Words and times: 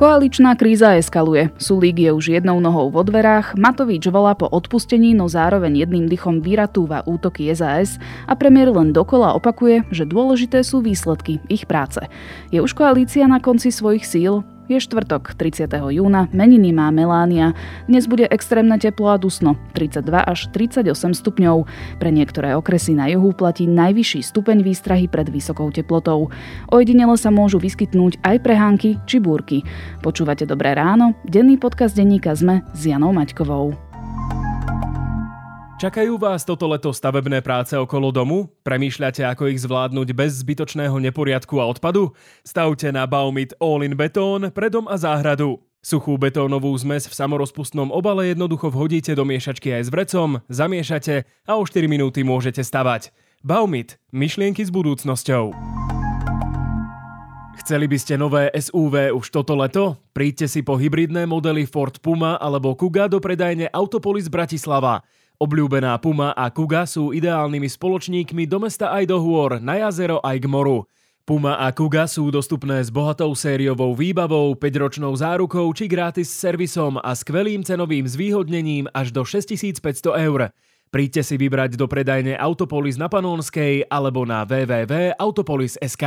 Koaličná 0.00 0.56
kríza 0.56 0.96
eskaluje. 0.96 1.52
Sulík 1.60 2.00
je 2.00 2.08
už 2.08 2.40
jednou 2.40 2.56
nohou 2.56 2.88
vo 2.88 3.04
dverách, 3.04 3.52
Matovič 3.52 4.08
volá 4.08 4.32
po 4.32 4.48
odpustení, 4.48 5.12
no 5.12 5.28
zároveň 5.28 5.84
jedným 5.84 6.08
dychom 6.08 6.40
vyratúva 6.40 7.04
útoky 7.04 7.52
SAS 7.52 8.00
a 8.24 8.32
premiér 8.32 8.72
len 8.72 8.96
dokola 8.96 9.36
opakuje, 9.36 9.84
že 9.92 10.08
dôležité 10.08 10.64
sú 10.64 10.80
výsledky 10.80 11.36
ich 11.52 11.68
práce. 11.68 12.00
Je 12.48 12.64
už 12.64 12.72
koalícia 12.72 13.28
na 13.28 13.44
konci 13.44 13.68
svojich 13.68 14.08
síl? 14.08 14.40
Je 14.70 14.78
štvrtok, 14.78 15.34
30. 15.34 15.66
júna, 15.66 16.30
meniny 16.30 16.70
má 16.70 16.94
Melánia. 16.94 17.58
Dnes 17.90 18.06
bude 18.06 18.22
extrémne 18.30 18.78
teplo 18.78 19.10
a 19.10 19.18
dusno, 19.18 19.58
32 19.74 20.06
až 20.22 20.46
38 20.54 20.86
stupňov. 21.10 21.66
Pre 21.98 22.10
niektoré 22.14 22.54
okresy 22.54 22.94
na 22.94 23.10
juhu 23.10 23.34
platí 23.34 23.66
najvyšší 23.66 24.22
stupeň 24.22 24.62
výstrahy 24.62 25.10
pred 25.10 25.26
vysokou 25.26 25.74
teplotou. 25.74 26.30
Ojedinele 26.70 27.18
sa 27.18 27.34
môžu 27.34 27.58
vyskytnúť 27.58 28.22
aj 28.22 28.46
prehánky 28.46 28.94
či 29.10 29.18
búrky. 29.18 29.66
Počúvate 30.06 30.46
Dobré 30.46 30.78
ráno? 30.78 31.18
Denný 31.26 31.58
podcast 31.58 31.98
denníka 31.98 32.38
ZME 32.38 32.62
s 32.70 32.86
Janou 32.86 33.10
Maťkovou. 33.10 33.89
Čakajú 35.80 36.20
vás 36.20 36.44
toto 36.44 36.68
leto 36.68 36.92
stavebné 36.92 37.40
práce 37.40 37.72
okolo 37.72 38.12
domu? 38.12 38.52
Premýšľate, 38.68 39.24
ako 39.24 39.48
ich 39.48 39.64
zvládnuť 39.64 40.12
bez 40.12 40.44
zbytočného 40.44 40.92
neporiadku 40.92 41.56
a 41.56 41.64
odpadu? 41.64 42.12
Stavte 42.44 42.92
na 42.92 43.08
Baumit 43.08 43.56
All-in 43.56 43.96
Betón 43.96 44.52
pre 44.52 44.68
dom 44.68 44.84
a 44.84 45.00
záhradu. 45.00 45.56
Suchú 45.80 46.20
betónovú 46.20 46.68
zmes 46.76 47.08
v 47.08 47.16
samorozpustnom 47.16 47.88
obale 47.96 48.28
jednoducho 48.36 48.68
vhodíte 48.68 49.16
do 49.16 49.24
miešačky 49.24 49.72
aj 49.72 49.88
s 49.88 49.90
vrecom, 49.90 50.44
zamiešate 50.52 51.24
a 51.48 51.56
o 51.56 51.64
4 51.64 51.88
minúty 51.88 52.28
môžete 52.28 52.60
stavať. 52.60 53.08
Baumit. 53.40 53.96
Myšlienky 54.12 54.60
s 54.60 54.68
budúcnosťou. 54.68 55.56
Chceli 57.56 57.88
by 57.88 57.96
ste 57.96 58.20
nové 58.20 58.52
SUV 58.52 59.16
už 59.16 59.32
toto 59.32 59.56
leto? 59.56 59.96
Príďte 60.12 60.44
si 60.44 60.60
po 60.60 60.76
hybridné 60.76 61.24
modely 61.24 61.64
Ford 61.64 61.96
Puma 62.04 62.36
alebo 62.36 62.76
Kuga 62.76 63.08
do 63.08 63.16
predajne 63.16 63.72
Autopolis 63.72 64.28
Bratislava. 64.28 65.00
Obľúbená 65.40 65.96
Puma 66.04 66.36
a 66.36 66.52
Kuga 66.52 66.84
sú 66.84 67.16
ideálnymi 67.16 67.64
spoločníkmi 67.64 68.44
do 68.44 68.60
mesta 68.60 68.92
aj 68.92 69.08
do 69.08 69.16
hôr, 69.16 69.56
na 69.56 69.80
jazero 69.80 70.20
aj 70.20 70.36
k 70.36 70.44
moru. 70.44 70.84
Puma 71.24 71.56
a 71.56 71.72
Kuga 71.72 72.04
sú 72.04 72.28
dostupné 72.28 72.84
s 72.84 72.92
bohatou 72.92 73.32
sériovou 73.32 73.96
výbavou, 73.96 74.52
5-ročnou 74.52 75.16
zárukou 75.16 75.64
či 75.72 75.88
gratis 75.88 76.28
servisom 76.28 77.00
a 77.00 77.16
skvelým 77.16 77.64
cenovým 77.64 78.04
zvýhodnením 78.04 78.92
až 78.92 79.16
do 79.16 79.24
6500 79.24 80.12
eur. 80.28 80.52
Príďte 80.92 81.24
si 81.24 81.40
vybrať 81.40 81.80
do 81.80 81.88
predajne 81.88 82.36
Autopolis 82.36 83.00
na 83.00 83.08
Panónskej 83.08 83.88
alebo 83.88 84.28
na 84.28 84.44
www.autopolis.sk. 84.44 86.04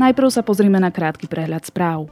Najprv 0.00 0.28
sa 0.32 0.40
pozrime 0.40 0.80
na 0.80 0.88
krátky 0.88 1.28
prehľad 1.28 1.68
správ. 1.68 2.08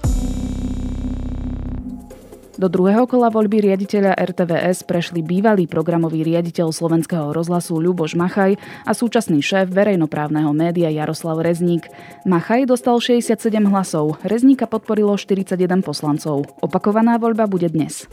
Do 2.56 2.72
druhého 2.72 3.04
kola 3.04 3.28
voľby 3.28 3.68
riaditeľa 3.68 4.16
RTVS 4.16 4.88
prešli 4.88 5.20
bývalý 5.20 5.68
programový 5.68 6.24
riaditeľ 6.24 6.72
slovenského 6.72 7.36
rozhlasu 7.36 7.76
Ľuboš 7.76 8.16
Machaj 8.16 8.56
a 8.88 8.96
súčasný 8.96 9.44
šéf 9.44 9.68
verejnoprávneho 9.68 10.56
média 10.56 10.88
Jaroslav 10.88 11.44
Rezník. 11.44 11.84
Machaj 12.24 12.64
dostal 12.64 12.96
67 12.96 13.36
hlasov, 13.68 14.16
Rezníka 14.24 14.64
podporilo 14.64 15.20
41 15.20 15.84
poslancov. 15.84 16.48
Opakovaná 16.64 17.20
voľba 17.20 17.44
bude 17.44 17.68
dnes. 17.68 18.08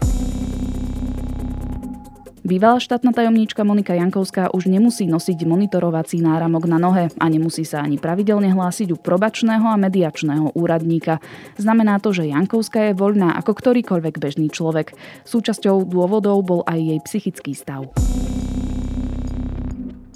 Bývalá 2.44 2.76
štátna 2.76 3.16
tajomníčka 3.16 3.64
Monika 3.64 3.96
Jankovská 3.96 4.52
už 4.52 4.68
nemusí 4.68 5.08
nosiť 5.08 5.48
monitorovací 5.48 6.20
náramok 6.20 6.68
na 6.68 6.76
nohe 6.76 7.08
a 7.08 7.26
nemusí 7.32 7.64
sa 7.64 7.80
ani 7.80 7.96
pravidelne 7.96 8.52
hlásiť 8.52 8.92
u 8.92 9.00
probačného 9.00 9.64
a 9.64 9.80
mediačného 9.80 10.52
úradníka. 10.52 11.24
Znamená 11.56 12.04
to, 12.04 12.12
že 12.12 12.28
Jankovská 12.28 12.92
je 12.92 13.00
voľná 13.00 13.40
ako 13.40 13.56
ktorýkoľvek 13.56 14.20
bežný 14.20 14.52
človek. 14.52 14.92
Súčasťou 15.24 15.88
dôvodov 15.88 16.44
bol 16.44 16.68
aj 16.68 16.84
jej 16.84 17.00
psychický 17.08 17.56
stav. 17.56 17.88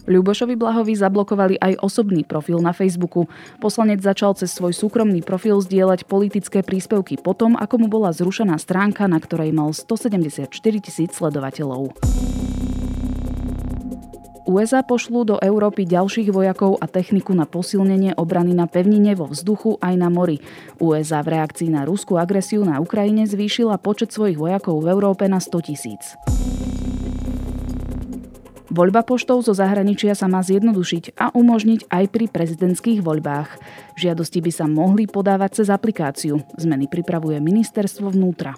Ľubošovi 0.07 0.55
Blahovi 0.55 0.95
zablokovali 0.95 1.59
aj 1.59 1.83
osobný 1.83 2.23
profil 2.23 2.63
na 2.63 2.71
Facebooku. 2.71 3.27
Poslanec 3.59 3.99
začal 3.99 4.39
cez 4.39 4.55
svoj 4.55 4.71
súkromný 4.71 5.19
profil 5.19 5.59
zdieľať 5.59 6.07
politické 6.07 6.63
príspevky 6.63 7.19
potom, 7.19 7.59
ako 7.59 7.75
mu 7.75 7.87
bola 7.91 8.15
zrušená 8.15 8.55
stránka, 8.55 9.03
na 9.11 9.19
ktorej 9.19 9.51
mal 9.51 9.75
174 9.75 10.47
tisíc 10.79 11.11
sledovateľov. 11.11 11.91
USA 14.47 14.79
pošlú 14.79 15.27
do 15.27 15.35
Európy 15.43 15.83
ďalších 15.83 16.31
vojakov 16.31 16.79
a 16.79 16.87
techniku 16.87 17.35
na 17.35 17.43
posilnenie 17.43 18.15
obrany 18.15 18.55
na 18.55 18.63
pevnine 18.63 19.11
vo 19.11 19.27
vzduchu 19.27 19.75
aj 19.83 19.93
na 19.99 20.07
mori. 20.07 20.39
USA 20.79 21.19
v 21.19 21.35
reakcii 21.35 21.67
na 21.67 21.83
ruskú 21.83 22.15
agresiu 22.15 22.63
na 22.63 22.79
Ukrajine 22.79 23.27
zvýšila 23.27 23.75
počet 23.83 24.15
svojich 24.15 24.39
vojakov 24.39 24.79
v 24.79 24.87
Európe 24.87 25.27
na 25.27 25.43
100 25.43 25.67
tisíc. 25.67 26.15
Voľba 28.77 29.01
poštou 29.01 29.41
zo 29.41 29.57
zahraničia 29.57 30.13
sa 30.13 30.29
má 30.29 30.45
zjednodušiť 30.45 31.17
a 31.17 31.33
umožniť 31.33 31.89
aj 31.89 32.05
pri 32.13 32.29
prezidentských 32.29 33.01
voľbách. 33.01 33.57
Žiadosti 33.97 34.37
by 34.37 34.51
sa 34.53 34.69
mohli 34.69 35.09
podávať 35.09 35.65
cez 35.65 35.73
aplikáciu. 35.73 36.45
Zmeny 36.61 36.85
pripravuje 36.85 37.41
ministerstvo 37.41 38.13
vnútra. 38.13 38.53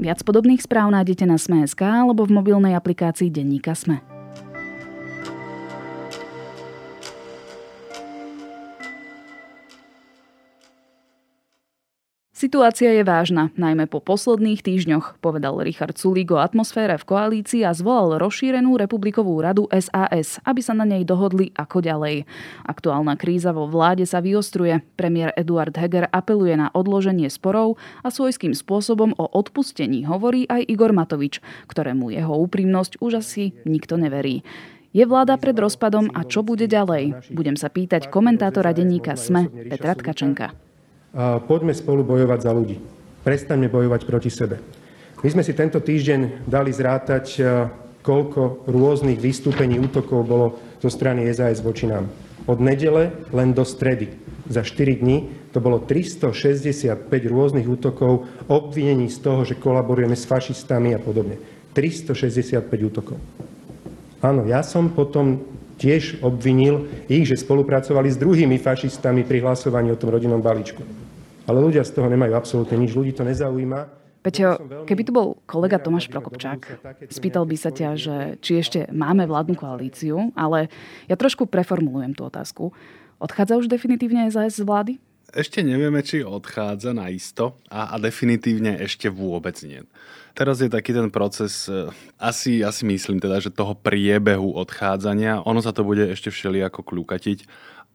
Viac 0.00 0.24
podobných 0.24 0.64
správ 0.64 0.88
nájdete 0.88 1.28
na 1.28 1.36
Sme.sk 1.36 1.84
alebo 1.84 2.24
v 2.24 2.32
mobilnej 2.32 2.72
aplikácii 2.72 3.28
Denníka 3.28 3.76
Sme. 3.76 4.00
Situácia 12.38 12.94
je 12.94 13.02
vážna, 13.02 13.50
najmä 13.58 13.90
po 13.90 13.98
posledných 13.98 14.62
týždňoch, 14.62 15.18
povedal 15.18 15.58
Richard 15.58 15.98
Sulík 15.98 16.30
o 16.30 16.38
atmosfére 16.38 16.94
v 16.94 17.02
koalícii 17.02 17.66
a 17.66 17.74
zvolal 17.74 18.14
rozšírenú 18.22 18.78
republikovú 18.78 19.42
radu 19.42 19.66
SAS, 19.74 20.38
aby 20.46 20.62
sa 20.62 20.70
na 20.70 20.86
nej 20.86 21.02
dohodli 21.02 21.50
ako 21.58 21.82
ďalej. 21.82 22.30
Aktuálna 22.62 23.18
kríza 23.18 23.50
vo 23.50 23.66
vláde 23.66 24.06
sa 24.06 24.22
vyostruje. 24.22 24.86
Premiér 24.94 25.34
Eduard 25.34 25.74
Heger 25.74 26.06
apeluje 26.14 26.54
na 26.54 26.70
odloženie 26.70 27.26
sporov 27.26 27.74
a 28.06 28.08
svojským 28.14 28.54
spôsobom 28.54 29.18
o 29.18 29.26
odpustení 29.34 30.06
hovorí 30.06 30.46
aj 30.46 30.62
Igor 30.70 30.94
Matovič, 30.94 31.42
ktorému 31.66 32.14
jeho 32.14 32.38
úprimnosť 32.38 33.02
už 33.02 33.18
asi 33.18 33.50
nikto 33.66 33.98
neverí. 33.98 34.46
Je 34.94 35.02
vláda 35.02 35.42
pred 35.42 35.58
rozpadom 35.58 36.14
a 36.14 36.22
čo 36.22 36.46
bude 36.46 36.70
ďalej? 36.70 37.34
Budem 37.34 37.58
sa 37.58 37.66
pýtať 37.66 38.06
komentátora 38.14 38.70
denníka 38.70 39.18
SME 39.18 39.50
Petra 39.74 39.98
Tkačenka 39.98 40.67
poďme 41.16 41.72
spolu 41.72 42.04
bojovať 42.04 42.40
za 42.42 42.52
ľudí. 42.52 42.76
Prestaňme 43.22 43.68
bojovať 43.68 44.00
proti 44.08 44.30
sebe. 44.32 44.60
My 45.18 45.28
sme 45.34 45.42
si 45.42 45.52
tento 45.52 45.82
týždeň 45.82 46.46
dali 46.46 46.70
zrátať, 46.70 47.42
koľko 48.06 48.70
rôznych 48.70 49.18
vystúpení, 49.18 49.82
útokov 49.82 50.22
bolo 50.22 50.46
zo 50.78 50.86
strany 50.88 51.26
SAS 51.34 51.58
voči 51.58 51.90
nám. 51.90 52.06
Od 52.48 52.62
nedele 52.62 53.12
len 53.34 53.52
do 53.52 53.66
stredy. 53.66 54.08
Za 54.48 54.64
4 54.64 55.04
dní 55.04 55.28
to 55.52 55.60
bolo 55.60 55.84
365 55.84 57.04
rôznych 57.28 57.68
útokov, 57.68 58.24
obvinení 58.48 59.12
z 59.12 59.18
toho, 59.20 59.44
že 59.44 59.60
kolaborujeme 59.60 60.16
s 60.16 60.24
fašistami 60.24 60.96
a 60.96 61.02
podobne. 61.02 61.36
365 61.76 62.64
útokov. 62.88 63.20
Áno, 64.24 64.48
ja 64.48 64.64
som 64.64 64.88
potom 64.88 65.44
tiež 65.78 66.20
obvinil 66.20 66.90
ich, 67.06 67.24
že 67.24 67.38
spolupracovali 67.38 68.10
s 68.10 68.18
druhými 68.18 68.58
fašistami 68.58 69.22
pri 69.22 69.40
hlasovaní 69.46 69.94
o 69.94 69.96
tom 69.96 70.10
rodinnom 70.10 70.42
balíčku. 70.42 70.82
Ale 71.48 71.58
ľudia 71.64 71.86
z 71.86 71.96
toho 71.96 72.10
nemajú 72.12 72.34
absolútne 72.36 72.76
nič, 72.76 72.92
ľudí 72.92 73.16
to 73.16 73.24
nezaujíma. 73.24 73.88
Peťo, 74.18 74.84
keby 74.84 75.02
tu 75.06 75.14
bol 75.14 75.38
kolega 75.46 75.78
Tomáš 75.78 76.10
Prokopčák, 76.10 76.82
spýtal 77.08 77.46
by 77.46 77.56
sa 77.56 77.70
ťa, 77.70 77.90
že 77.94 78.16
či 78.42 78.60
ešte 78.60 78.90
máme 78.90 79.24
vládnu 79.24 79.54
koalíciu, 79.54 80.34
ale 80.34 80.68
ja 81.06 81.14
trošku 81.14 81.46
preformulujem 81.46 82.18
tú 82.18 82.26
otázku. 82.26 82.74
Odchádza 83.22 83.56
už 83.56 83.70
definitívne 83.70 84.26
SAS 84.28 84.58
z 84.58 84.66
vlády? 84.66 84.92
Ešte 85.28 85.60
nevieme, 85.60 86.00
či 86.00 86.24
odchádza 86.24 86.96
na 86.96 87.12
isto 87.12 87.60
a, 87.68 87.92
a 87.92 88.00
definitívne 88.00 88.80
ešte 88.80 89.12
vôbec 89.12 89.60
nie. 89.60 89.84
Teraz 90.32 90.62
je 90.62 90.70
taký 90.70 90.94
ten 90.94 91.12
proces, 91.12 91.68
e, 91.68 91.90
asi, 92.16 92.64
asi 92.64 92.86
myslím 92.88 93.20
teda, 93.20 93.42
že 93.42 93.52
toho 93.52 93.76
priebehu 93.76 94.56
odchádzania, 94.56 95.44
ono 95.44 95.60
sa 95.60 95.74
to 95.74 95.84
bude 95.84 96.00
ešte 96.08 96.32
všelijako 96.32 96.80
kľúkatiť 96.80 97.44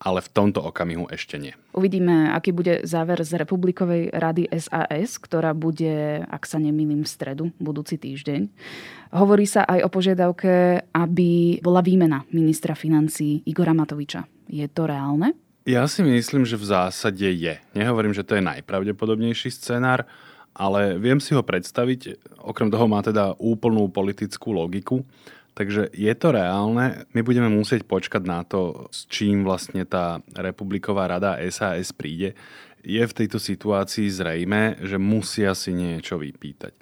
ale 0.03 0.19
v 0.19 0.29
tomto 0.35 0.59
okamihu 0.59 1.07
ešte 1.07 1.39
nie. 1.39 1.55
Uvidíme, 1.71 2.35
aký 2.35 2.51
bude 2.51 2.83
záver 2.83 3.23
z 3.23 3.39
Republikovej 3.39 4.11
rady 4.11 4.51
SAS, 4.59 5.15
ktorá 5.15 5.55
bude, 5.55 6.27
ak 6.27 6.43
sa 6.43 6.59
nemýlim, 6.59 7.07
v 7.07 7.09
stredu, 7.09 7.43
budúci 7.57 7.95
týždeň. 7.95 8.51
Hovorí 9.15 9.47
sa 9.47 9.63
aj 9.63 9.87
o 9.87 9.89
požiadavke, 9.89 10.83
aby 10.91 11.61
bola 11.63 11.79
výmena 11.79 12.27
ministra 12.35 12.75
financí 12.75 13.47
Igora 13.47 13.71
Matoviča. 13.71 14.27
Je 14.51 14.67
to 14.67 14.91
reálne? 14.91 15.39
Ja 15.63 15.87
si 15.87 16.03
myslím, 16.03 16.43
že 16.43 16.59
v 16.59 16.67
zásade 16.67 17.23
je. 17.23 17.55
Nehovorím, 17.71 18.11
že 18.11 18.27
to 18.27 18.35
je 18.35 18.43
najpravdepodobnejší 18.43 19.47
scenár, 19.47 20.03
ale 20.51 20.99
viem 20.99 21.23
si 21.23 21.31
ho 21.31 21.41
predstaviť. 21.41 22.19
Okrem 22.43 22.67
toho 22.67 22.85
má 22.85 22.99
teda 22.99 23.31
úplnú 23.39 23.87
politickú 23.87 24.51
logiku 24.51 25.07
Takže 25.53 25.93
je 25.93 26.13
to 26.17 26.33
reálne. 26.33 27.05
My 27.13 27.21
budeme 27.21 27.45
musieť 27.45 27.85
počkať 27.85 28.25
na 28.25 28.41
to, 28.41 28.89
s 28.89 29.05
čím 29.05 29.45
vlastne 29.45 29.85
tá 29.85 30.17
Republiková 30.33 31.05
rada 31.05 31.37
SAS 31.53 31.93
príde. 31.93 32.33
Je 32.81 32.99
v 32.99 33.13
tejto 33.13 33.37
situácii 33.37 34.09
zrejme, 34.09 34.81
že 34.81 34.97
musia 34.97 35.53
si 35.53 35.71
niečo 35.71 36.17
vypýtať. 36.17 36.73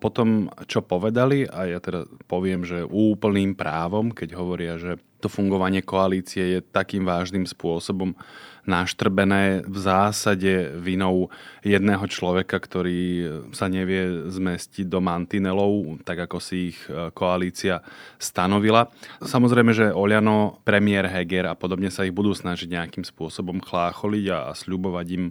Potom, 0.00 0.50
čo 0.66 0.82
povedali, 0.82 1.46
a 1.46 1.68
ja 1.68 1.78
teda 1.78 2.08
poviem, 2.26 2.64
že 2.64 2.88
úplným 2.88 3.54
právom, 3.54 4.10
keď 4.10 4.34
hovoria, 4.34 4.80
že 4.80 4.96
to 5.20 5.28
fungovanie 5.32 5.80
koalície 5.82 6.58
je 6.58 6.60
takým 6.60 7.04
vážnym 7.04 7.48
spôsobom 7.48 8.16
naštrbené 8.66 9.62
v 9.64 9.78
zásade 9.78 10.74
vinou 10.82 11.30
jedného 11.62 12.02
človeka, 12.10 12.58
ktorý 12.58 13.02
sa 13.54 13.70
nevie 13.70 14.26
zmestiť 14.26 14.90
do 14.90 14.98
mantinelov, 14.98 16.02
tak 16.02 16.26
ako 16.26 16.42
si 16.42 16.74
ich 16.74 16.78
e, 16.90 17.14
koalícia 17.14 17.80
stanovila. 18.18 18.90
Samozrejme, 19.22 19.70
že 19.70 19.94
Oliano, 19.94 20.58
premiér 20.66 21.06
Heger 21.06 21.46
a 21.46 21.54
podobne 21.54 21.94
sa 21.94 22.02
ich 22.02 22.12
budú 22.12 22.34
snažiť 22.34 22.66
nejakým 22.66 23.06
spôsobom 23.06 23.62
chlácholiť 23.62 24.26
a, 24.34 24.50
sľubovať 24.50 25.06
im 25.14 25.24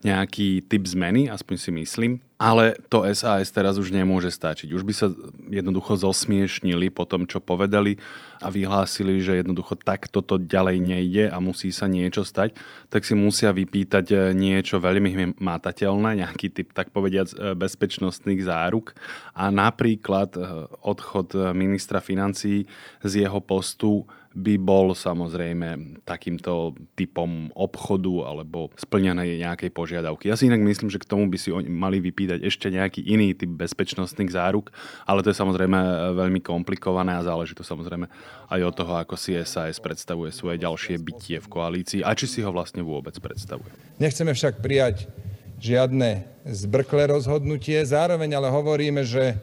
nejaký 0.00 0.62
typ 0.70 0.86
zmeny, 0.86 1.26
aspoň 1.28 1.56
si 1.58 1.70
myslím. 1.74 2.12
Ale 2.38 2.78
to 2.86 3.02
SAS 3.18 3.50
teraz 3.50 3.82
už 3.82 3.90
nemôže 3.90 4.30
stačiť. 4.30 4.70
Už 4.70 4.86
by 4.86 4.94
sa 4.94 5.10
jednoducho 5.50 5.98
zosmiešnili 5.98 6.86
po 6.86 7.02
tom, 7.02 7.26
čo 7.26 7.42
povedali 7.42 7.98
a 8.38 8.46
vyhlásili, 8.46 9.18
že 9.28 9.44
jednoducho 9.44 9.76
takto 9.76 10.24
to 10.24 10.40
ďalej 10.40 10.80
nejde 10.80 11.24
a 11.28 11.36
musí 11.36 11.68
sa 11.68 11.84
niečo 11.84 12.24
stať, 12.24 12.56
tak 12.88 13.04
si 13.04 13.12
musia 13.12 13.52
vypýtať 13.52 14.06
eh, 14.08 14.18
niečo 14.32 14.80
veľmi 14.80 15.36
matateľné, 15.36 16.24
nejaký 16.24 16.48
typ, 16.48 16.72
tak 16.72 16.88
povediac, 16.88 17.28
eh, 17.36 17.52
bezpečnostných 17.52 18.40
záruk. 18.40 18.96
A 19.36 19.52
napríklad 19.52 20.32
eh, 20.34 20.44
odchod 20.80 21.36
ministra 21.52 22.00
financí 22.00 22.64
z 23.04 23.12
jeho 23.28 23.44
postu 23.44 24.08
by 24.38 24.54
bol 24.62 24.94
samozrejme 24.94 25.98
takýmto 26.06 26.78
typom 26.94 27.50
obchodu 27.58 28.30
alebo 28.30 28.70
splnenej 28.78 29.42
nejakej 29.42 29.74
požiadavky. 29.74 30.30
Ja 30.30 30.38
si 30.38 30.46
inak 30.46 30.62
myslím, 30.62 30.88
že 30.88 31.02
k 31.02 31.10
tomu 31.10 31.26
by 31.26 31.36
si 31.36 31.50
oni 31.50 31.66
mali 31.66 31.98
vypýtať 31.98 32.46
ešte 32.46 32.70
nejaký 32.70 33.02
iný 33.02 33.34
typ 33.34 33.50
bezpečnostných 33.50 34.30
záruk, 34.30 34.70
ale 35.02 35.26
to 35.26 35.34
je 35.34 35.40
samozrejme 35.42 35.78
veľmi 36.14 36.38
komplikované 36.38 37.18
a 37.18 37.26
záleží 37.26 37.58
to 37.58 37.66
samozrejme 37.66 38.06
aj 38.48 38.60
od 38.62 38.74
toho, 38.78 38.94
ako 39.02 39.18
si 39.18 39.34
predstavuje 39.82 40.30
svoje 40.30 40.62
ďalšie 40.62 41.02
bytie 41.02 41.42
v 41.42 41.50
koalícii 41.50 42.00
a 42.06 42.14
či 42.14 42.30
si 42.30 42.40
ho 42.40 42.54
vlastne 42.54 42.86
vôbec 42.86 43.18
predstavuje. 43.18 43.74
Nechceme 43.98 44.30
však 44.30 44.62
prijať 44.62 45.10
žiadne 45.58 46.22
zbrklé 46.46 47.10
rozhodnutie, 47.10 47.82
zároveň 47.82 48.38
ale 48.38 48.46
hovoríme, 48.54 49.02
že 49.02 49.34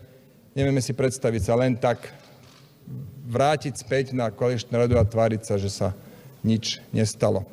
nevieme 0.55 0.79
si 0.79 0.95
predstaviť 0.95 1.41
sa 1.43 1.59
len 1.59 1.75
tak 1.75 2.07
vrátiť 3.25 3.73
späť 3.75 4.05
na 4.13 4.29
koaličnú 4.29 4.77
radu 4.77 4.95
a 4.95 5.05
tváriť 5.05 5.41
sa, 5.41 5.55
že 5.57 5.69
sa 5.73 5.97
nič 6.45 6.79
nestalo. 6.93 7.43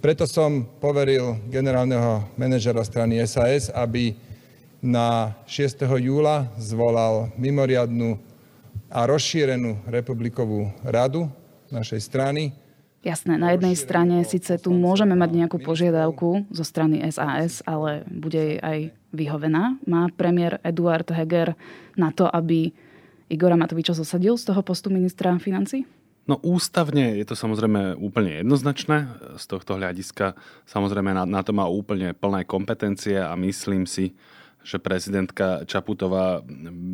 Preto 0.00 0.28
som 0.28 0.68
poveril 0.80 1.40
generálneho 1.48 2.28
manažera 2.36 2.84
strany 2.84 3.20
SAS, 3.24 3.72
aby 3.72 4.16
na 4.84 5.32
6. 5.48 5.80
júla 5.96 6.44
zvolal 6.60 7.32
mimoriadnu 7.40 8.20
a 8.92 9.08
rozšírenú 9.08 9.80
republikovú 9.88 10.68
radu 10.84 11.32
našej 11.72 12.04
strany. 12.04 12.52
Jasné, 13.04 13.36
na 13.36 13.52
jednej 13.52 13.76
strane 13.76 14.24
síce 14.24 14.56
tu 14.60 14.72
môžeme 14.72 15.12
mať 15.16 15.30
nejakú 15.36 15.60
požiadavku 15.60 16.48
zo 16.48 16.64
strany 16.64 17.04
SAS, 17.12 17.60
ale 17.64 18.04
bude 18.08 18.36
jej 18.36 18.58
aj 18.60 18.78
vyhovená. 19.12 19.76
Má 19.84 20.08
premiér 20.12 20.60
Eduard 20.64 21.08
Heger 21.12 21.52
na 21.96 22.12
to, 22.12 22.28
aby 22.28 22.72
Igora 23.32 23.56
Matoviča 23.56 23.96
zosadil 23.96 24.36
z 24.36 24.52
toho 24.52 24.60
postu 24.60 24.92
ministra 24.92 25.36
financí? 25.40 25.88
No 26.24 26.40
ústavne 26.40 27.20
je 27.20 27.24
to 27.28 27.36
samozrejme 27.36 28.00
úplne 28.00 28.40
jednoznačné. 28.40 29.12
Z 29.36 29.44
tohto 29.44 29.76
hľadiska 29.76 30.32
samozrejme 30.64 31.12
na, 31.12 31.28
na 31.28 31.44
to 31.44 31.52
má 31.52 31.68
úplne 31.68 32.16
plné 32.16 32.48
kompetencie 32.48 33.20
a 33.20 33.36
myslím 33.36 33.84
si, 33.84 34.16
že 34.64 34.80
prezidentka 34.80 35.68
Čaputová 35.68 36.40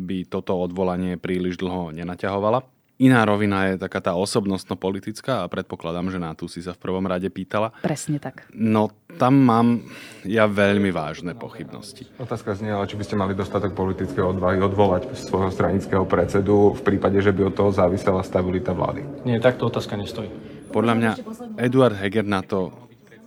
by 0.03 0.27
toto 0.27 0.59
odvolanie 0.59 1.15
príliš 1.15 1.55
dlho 1.55 1.95
nenaťahovala. 1.95 2.67
Iná 3.01 3.25
rovina 3.25 3.73
je 3.73 3.81
taká 3.81 3.97
tá 3.97 4.13
osobnostno-politická 4.13 5.41
a 5.41 5.49
predpokladám, 5.49 6.13
že 6.13 6.21
na 6.21 6.37
tú 6.37 6.45
si 6.45 6.61
sa 6.61 6.77
v 6.77 6.85
prvom 6.85 7.01
rade 7.09 7.25
pýtala. 7.33 7.73
Presne 7.81 8.21
tak. 8.21 8.45
No 8.53 8.93
tam 9.17 9.41
mám 9.41 9.81
ja 10.21 10.45
veľmi 10.45 10.93
vážne 10.93 11.33
pochybnosti. 11.33 12.05
Otázka 12.21 12.53
znie, 12.53 12.69
ale 12.69 12.85
či 12.85 13.01
by 13.01 13.03
ste 13.09 13.17
mali 13.17 13.33
dostatok 13.33 13.73
politického 13.73 14.29
odvahy 14.29 14.61
odvolať 14.61 15.17
svojho 15.17 15.49
stranického 15.49 16.05
predsedu 16.05 16.77
v 16.77 16.81
prípade, 16.85 17.17
že 17.25 17.33
by 17.33 17.49
od 17.49 17.57
toho 17.57 17.73
závisela 17.73 18.21
stabilita 18.21 18.69
vlády? 18.77 19.25
Nie, 19.25 19.41
takto 19.41 19.65
otázka 19.65 19.97
nestojí. 19.97 20.29
Podľa 20.69 20.93
mňa 20.93 21.11
Eduard 21.57 21.97
Heger 21.97 22.29
na 22.29 22.45
to 22.45 22.69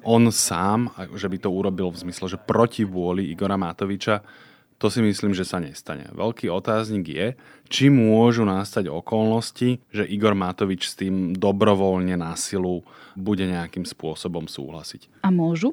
on 0.07 0.31
sám, 0.31 0.95
že 1.19 1.27
by 1.27 1.39
to 1.43 1.51
urobil 1.51 1.91
v 1.91 1.99
zmysle, 2.07 2.31
že 2.31 2.39
proti 2.39 2.87
vôli 2.87 3.27
Igora 3.27 3.59
Matoviča, 3.59 4.23
to 4.85 4.93
si 4.93 5.01
myslím, 5.01 5.33
že 5.33 5.49
sa 5.49 5.65
nestane. 5.65 6.13
Veľký 6.13 6.53
otáznik 6.53 7.09
je, 7.09 7.27
či 7.73 7.89
môžu 7.89 8.45
nastať 8.45 8.93
okolnosti, 8.93 9.81
že 9.89 10.05
Igor 10.05 10.37
Matovič 10.37 10.93
s 10.93 11.01
tým 11.01 11.33
dobrovoľne 11.33 12.21
na 12.21 12.37
silu 12.37 12.85
bude 13.17 13.49
nejakým 13.49 13.89
spôsobom 13.89 14.45
súhlasiť. 14.45 15.25
A 15.25 15.33
môžu? 15.33 15.73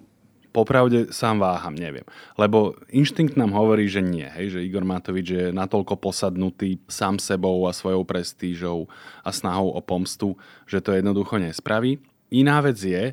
Popravde 0.56 1.12
sám 1.12 1.44
váham, 1.44 1.76
neviem. 1.76 2.08
Lebo 2.40 2.80
inštinkt 2.88 3.36
nám 3.36 3.52
hovorí, 3.52 3.92
že 3.92 4.00
nie. 4.00 4.24
Hej, 4.32 4.56
že 4.56 4.64
Igor 4.64 4.88
Matovič 4.88 5.28
je 5.28 5.46
natoľko 5.52 6.00
posadnutý 6.00 6.80
sám 6.88 7.20
sebou 7.20 7.68
a 7.68 7.76
svojou 7.76 8.08
prestížou 8.08 8.88
a 9.28 9.36
snahou 9.36 9.76
o 9.76 9.82
pomstu, 9.84 10.40
že 10.64 10.80
to 10.80 10.96
jednoducho 10.96 11.36
nespraví. 11.36 12.00
Iná 12.32 12.64
vec 12.64 12.80
je, 12.80 13.12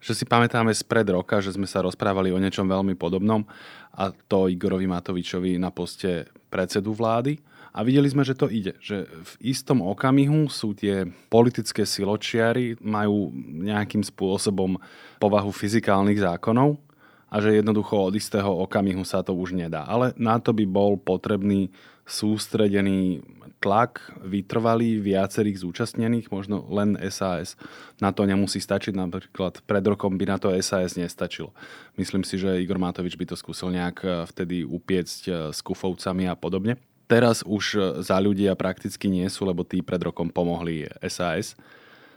že 0.00 0.16
si 0.16 0.24
pamätáme 0.24 0.72
spred 0.72 1.04
roka, 1.12 1.44
že 1.44 1.52
sme 1.52 1.68
sa 1.68 1.84
rozprávali 1.84 2.32
o 2.32 2.40
niečom 2.40 2.64
veľmi 2.64 2.96
podobnom 2.96 3.44
a 3.92 4.08
to 4.10 4.48
Igorovi 4.48 4.88
Matovičovi 4.88 5.60
na 5.60 5.68
poste 5.68 6.26
predsedu 6.48 6.96
vlády. 6.96 7.36
A 7.70 7.86
videli 7.86 8.10
sme, 8.10 8.26
že 8.26 8.34
to 8.34 8.50
ide. 8.50 8.74
Že 8.82 9.06
v 9.06 9.32
istom 9.54 9.78
okamihu 9.78 10.50
sú 10.50 10.74
tie 10.74 11.06
politické 11.30 11.86
siločiary, 11.86 12.74
majú 12.82 13.30
nejakým 13.62 14.02
spôsobom 14.02 14.74
povahu 15.22 15.54
fyzikálnych 15.54 16.18
zákonov 16.18 16.82
a 17.30 17.38
že 17.38 17.62
jednoducho 17.62 18.10
od 18.10 18.18
istého 18.18 18.50
okamihu 18.66 19.06
sa 19.06 19.22
to 19.22 19.38
už 19.38 19.54
nedá. 19.54 19.86
Ale 19.86 20.10
na 20.18 20.42
to 20.42 20.50
by 20.50 20.66
bol 20.66 20.98
potrebný 20.98 21.70
sústredený 22.02 23.22
tlak 23.60 24.00
vytrvalý 24.24 24.98
viacerých 24.98 25.60
zúčastnených, 25.60 26.32
možno 26.32 26.64
len 26.72 26.96
SAS. 27.12 27.60
Na 28.00 28.10
to 28.10 28.24
nemusí 28.24 28.58
stačiť, 28.58 28.96
napríklad 28.96 29.60
pred 29.68 29.84
rokom 29.84 30.16
by 30.16 30.24
na 30.24 30.36
to 30.40 30.48
SAS 30.64 30.96
nestačilo. 30.96 31.52
Myslím 32.00 32.24
si, 32.24 32.40
že 32.40 32.58
Igor 32.58 32.80
Matovič 32.80 33.20
by 33.20 33.28
to 33.28 33.36
skúsil 33.36 33.68
nejak 33.68 33.96
eh, 34.02 34.10
vtedy 34.24 34.64
upiecť 34.64 35.22
eh, 35.28 35.34
s 35.52 35.60
kufovcami 35.60 36.24
a 36.26 36.34
podobne. 36.34 36.80
Teraz 37.04 37.44
už 37.44 37.64
eh, 37.76 37.80
za 38.00 38.16
ľudia 38.16 38.56
prakticky 38.56 39.12
nie 39.12 39.28
sú, 39.28 39.44
lebo 39.44 39.62
tí 39.62 39.84
pred 39.84 40.00
rokom 40.00 40.32
pomohli 40.32 40.88
SAS. 41.06 41.54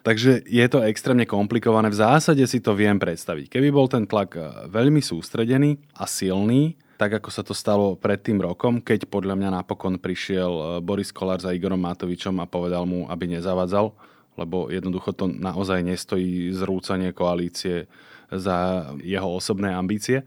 Takže 0.03 0.43
je 0.43 0.65
to 0.67 0.83
extrémne 0.83 1.23
komplikované. 1.23 1.87
V 1.87 1.99
zásade 1.99 2.43
si 2.43 2.59
to 2.59 2.75
viem 2.75 2.99
predstaviť. 2.99 3.47
Keby 3.47 3.71
bol 3.71 3.87
ten 3.87 4.03
tlak 4.03 4.35
veľmi 4.67 4.99
sústredený 4.99 5.79
a 5.95 6.03
silný, 6.03 6.75
tak 7.03 7.19
ako 7.19 7.29
sa 7.35 7.43
to 7.43 7.51
stalo 7.51 7.99
pred 7.99 8.15
tým 8.15 8.39
rokom, 8.39 8.79
keď 8.79 9.11
podľa 9.11 9.35
mňa 9.35 9.59
napokon 9.59 9.99
prišiel 9.99 10.51
e, 10.55 10.63
Boris 10.79 11.11
Kolár 11.11 11.43
za 11.43 11.51
Igorom 11.51 11.83
Matovičom 11.83 12.39
a 12.39 12.47
povedal 12.47 12.87
mu, 12.87 13.11
aby 13.11 13.27
nezavadzal, 13.27 13.91
lebo 14.39 14.71
jednoducho 14.71 15.11
to 15.11 15.27
naozaj 15.27 15.83
nestojí 15.83 16.55
zrúcanie 16.55 17.11
koalície 17.11 17.91
za 18.31 18.87
jeho 19.03 19.27
osobné 19.35 19.75
ambície, 19.75 20.23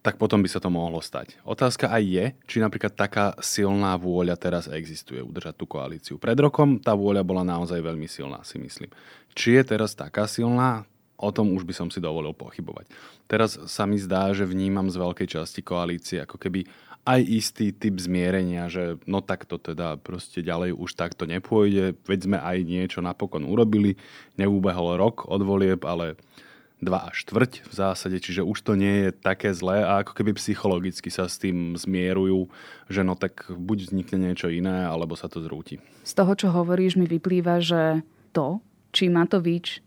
tak 0.00 0.16
potom 0.16 0.40
by 0.40 0.48
sa 0.48 0.64
to 0.64 0.72
mohlo 0.72 1.04
stať. 1.04 1.36
Otázka 1.44 1.92
aj 1.92 2.02
je, 2.08 2.24
či 2.48 2.64
napríklad 2.64 2.96
taká 2.96 3.36
silná 3.44 3.92
vôľa 4.00 4.40
teraz 4.40 4.72
existuje 4.72 5.20
udržať 5.20 5.60
tú 5.60 5.68
koalíciu. 5.68 6.16
Pred 6.16 6.40
rokom 6.40 6.80
tá 6.80 6.96
vôľa 6.96 7.20
bola 7.20 7.44
naozaj 7.44 7.84
veľmi 7.84 8.08
silná, 8.08 8.40
si 8.48 8.56
myslím. 8.56 8.88
Či 9.36 9.60
je 9.60 9.76
teraz 9.76 9.92
taká 9.92 10.24
silná, 10.24 10.88
o 11.22 11.30
tom 11.30 11.54
už 11.54 11.62
by 11.62 11.74
som 11.78 11.88
si 11.88 12.02
dovolil 12.02 12.34
pochybovať. 12.34 12.90
Teraz 13.30 13.54
sa 13.70 13.86
mi 13.86 13.96
zdá, 14.02 14.34
že 14.34 14.42
vnímam 14.42 14.90
z 14.90 14.98
veľkej 14.98 15.38
časti 15.38 15.62
koalície 15.62 16.18
ako 16.26 16.36
keby 16.42 16.66
aj 17.02 17.20
istý 17.26 17.74
typ 17.74 17.98
zmierenia, 17.98 18.70
že 18.70 18.98
no 19.10 19.18
tak 19.22 19.46
to 19.46 19.58
teda 19.58 19.98
proste 19.98 20.38
ďalej 20.38 20.74
už 20.78 20.94
takto 20.94 21.26
nepôjde, 21.26 21.98
veď 22.06 22.18
sme 22.30 22.38
aj 22.38 22.58
niečo 22.62 23.00
napokon 23.02 23.42
urobili, 23.42 23.98
neúbehol 24.38 24.94
rok 24.98 25.26
od 25.26 25.42
volieb, 25.42 25.82
ale 25.82 26.14
dva 26.82 27.10
až 27.10 27.26
štvrť 27.26 27.52
v 27.66 27.72
zásade, 27.74 28.18
čiže 28.18 28.42
už 28.42 28.58
to 28.66 28.74
nie 28.74 29.06
je 29.06 29.10
také 29.14 29.54
zlé 29.54 29.86
a 29.86 30.02
ako 30.02 30.18
keby 30.18 30.34
psychologicky 30.34 31.10
sa 31.14 31.30
s 31.30 31.38
tým 31.38 31.78
zmierujú, 31.78 32.50
že 32.90 33.06
no 33.06 33.14
tak 33.14 33.50
buď 33.50 33.90
vznikne 33.90 34.30
niečo 34.30 34.50
iné, 34.50 34.86
alebo 34.86 35.14
sa 35.14 35.30
to 35.30 35.38
zrúti. 35.42 35.78
Z 36.02 36.18
toho, 36.18 36.34
čo 36.34 36.50
hovoríš, 36.50 36.98
mi 36.98 37.06
vyplýva, 37.06 37.62
že 37.62 38.02
to, 38.34 38.58
či 38.90 39.06
Matovič 39.06 39.78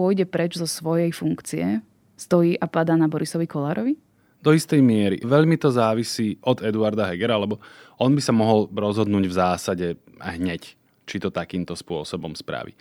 pôjde 0.00 0.24
preč 0.24 0.56
zo 0.56 0.64
svojej 0.64 1.12
funkcie, 1.12 1.84
stojí 2.16 2.56
a 2.56 2.64
padá 2.64 2.96
na 2.96 3.04
Borisovi 3.04 3.44
Kolárovi? 3.44 4.00
Do 4.40 4.56
istej 4.56 4.80
miery. 4.80 5.20
Veľmi 5.20 5.60
to 5.60 5.68
závisí 5.68 6.40
od 6.40 6.64
Eduarda 6.64 7.04
Hegera, 7.12 7.36
lebo 7.36 7.60
on 8.00 8.16
by 8.16 8.24
sa 8.24 8.32
mohol 8.32 8.72
rozhodnúť 8.72 9.28
v 9.28 9.36
zásade 9.36 9.86
hneď. 10.16 10.80
či 11.04 11.18
to 11.18 11.34
takýmto 11.34 11.74
spôsobom 11.74 12.32
spraví. 12.38 12.72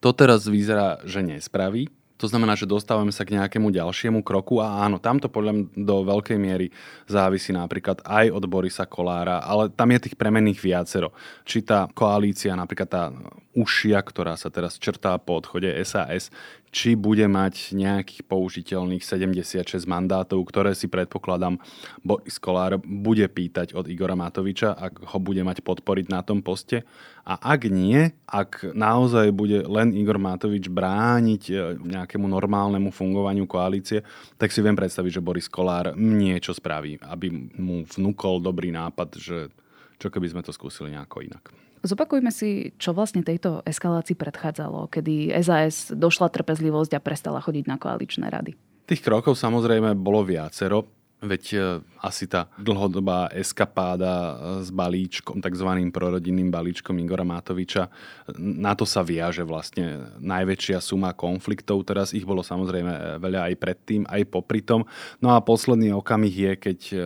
To 0.00 0.16
teraz 0.16 0.48
vyzerá, 0.48 1.04
že 1.04 1.20
nespraví, 1.20 1.92
to 2.18 2.26
znamená, 2.26 2.58
že 2.58 2.66
dostávame 2.66 3.14
sa 3.14 3.22
k 3.22 3.38
nejakému 3.38 3.70
ďalšiemu 3.70 4.26
kroku 4.26 4.58
a 4.58 4.82
áno, 4.82 4.98
tamto 4.98 5.30
podľa 5.30 5.54
mňa 5.54 5.64
do 5.78 5.96
veľkej 6.02 6.38
miery 6.38 6.66
závisí 7.06 7.54
napríklad 7.54 8.02
aj 8.02 8.34
od 8.34 8.44
Borisa 8.50 8.90
Kolára, 8.90 9.38
ale 9.46 9.70
tam 9.70 9.94
je 9.94 10.10
tých 10.10 10.18
premenných 10.18 10.58
viacero. 10.58 11.14
Či 11.46 11.62
tá 11.62 11.86
koalícia, 11.94 12.58
napríklad 12.58 12.88
tá 12.90 13.14
užšia, 13.54 14.02
ktorá 14.02 14.34
sa 14.34 14.50
teraz 14.50 14.76
črtá 14.82 15.14
po 15.22 15.38
odchode 15.38 15.70
SAS, 15.86 16.34
či 16.68 16.94
bude 16.94 17.24
mať 17.24 17.72
nejakých 17.72 18.22
použiteľných 18.28 19.04
76 19.04 19.88
mandátov, 19.88 20.40
ktoré 20.44 20.76
si 20.76 20.86
predpokladám 20.88 21.56
Boris 22.04 22.36
Kolár 22.36 22.80
bude 22.82 23.24
pýtať 23.28 23.72
od 23.72 23.88
Igora 23.88 24.16
Matoviča, 24.16 24.76
ak 24.76 25.14
ho 25.14 25.18
bude 25.20 25.40
mať 25.44 25.64
podporiť 25.64 26.06
na 26.12 26.20
tom 26.20 26.44
poste. 26.44 26.84
A 27.28 27.36
ak 27.36 27.68
nie, 27.68 28.08
ak 28.24 28.72
naozaj 28.72 29.36
bude 29.36 29.60
len 29.68 29.92
Igor 29.92 30.16
Matovič 30.16 30.72
brániť 30.72 31.42
e, 31.52 31.54
nejakému 31.76 32.24
normálnemu 32.24 32.88
fungovaniu 32.88 33.44
koalície, 33.44 34.00
tak 34.40 34.48
si 34.48 34.64
viem 34.64 34.72
predstaviť, 34.72 35.20
že 35.20 35.24
Boris 35.24 35.44
Kolár 35.44 35.92
niečo 35.92 36.56
spraví, 36.56 36.96
aby 37.04 37.28
mu 37.60 37.84
vnúkol 37.84 38.40
dobrý 38.40 38.72
nápad, 38.72 39.20
že 39.20 39.52
čo 40.00 40.08
keby 40.08 40.32
sme 40.32 40.40
to 40.40 40.56
skúsili 40.56 40.96
nejako 40.96 41.20
inak. 41.20 41.67
Zopakujme 41.82 42.34
si, 42.34 42.74
čo 42.76 42.90
vlastne 42.90 43.22
tejto 43.22 43.62
eskalácii 43.62 44.18
predchádzalo, 44.18 44.90
kedy 44.90 45.30
SAS 45.42 45.94
došla 45.94 46.32
trpezlivosť 46.34 46.98
a 46.98 47.04
prestala 47.04 47.38
chodiť 47.38 47.64
na 47.70 47.76
koaličné 47.78 48.26
rady. 48.26 48.58
Tých 48.88 49.04
krokov 49.04 49.36
samozrejme 49.36 49.94
bolo 49.94 50.24
viacero. 50.24 50.97
Veď 51.18 51.44
e, 51.50 51.58
asi 51.98 52.30
tá 52.30 52.46
dlhodobá 52.54 53.26
eskapáda 53.34 54.06
e, 54.06 54.32
s 54.62 54.70
balíčkom, 54.70 55.42
tzv. 55.42 55.66
prorodinným 55.90 56.46
balíčkom 56.46 56.94
Igora 57.02 57.26
Matoviča, 57.26 57.90
na 58.38 58.78
to 58.78 58.86
sa 58.86 59.02
viaže 59.02 59.42
vlastne 59.42 60.14
najväčšia 60.22 60.78
suma 60.78 61.10
konfliktov. 61.18 61.82
Teraz 61.82 62.14
ich 62.14 62.22
bolo 62.22 62.46
samozrejme 62.46 63.18
veľa 63.18 63.50
aj 63.50 63.54
predtým, 63.58 64.06
aj 64.06 64.30
popri 64.30 64.62
tom. 64.62 64.86
No 65.18 65.34
a 65.34 65.42
posledný 65.42 65.90
okamih 65.90 66.30
je, 66.30 66.52
keď 66.54 66.78
e, 66.94 66.96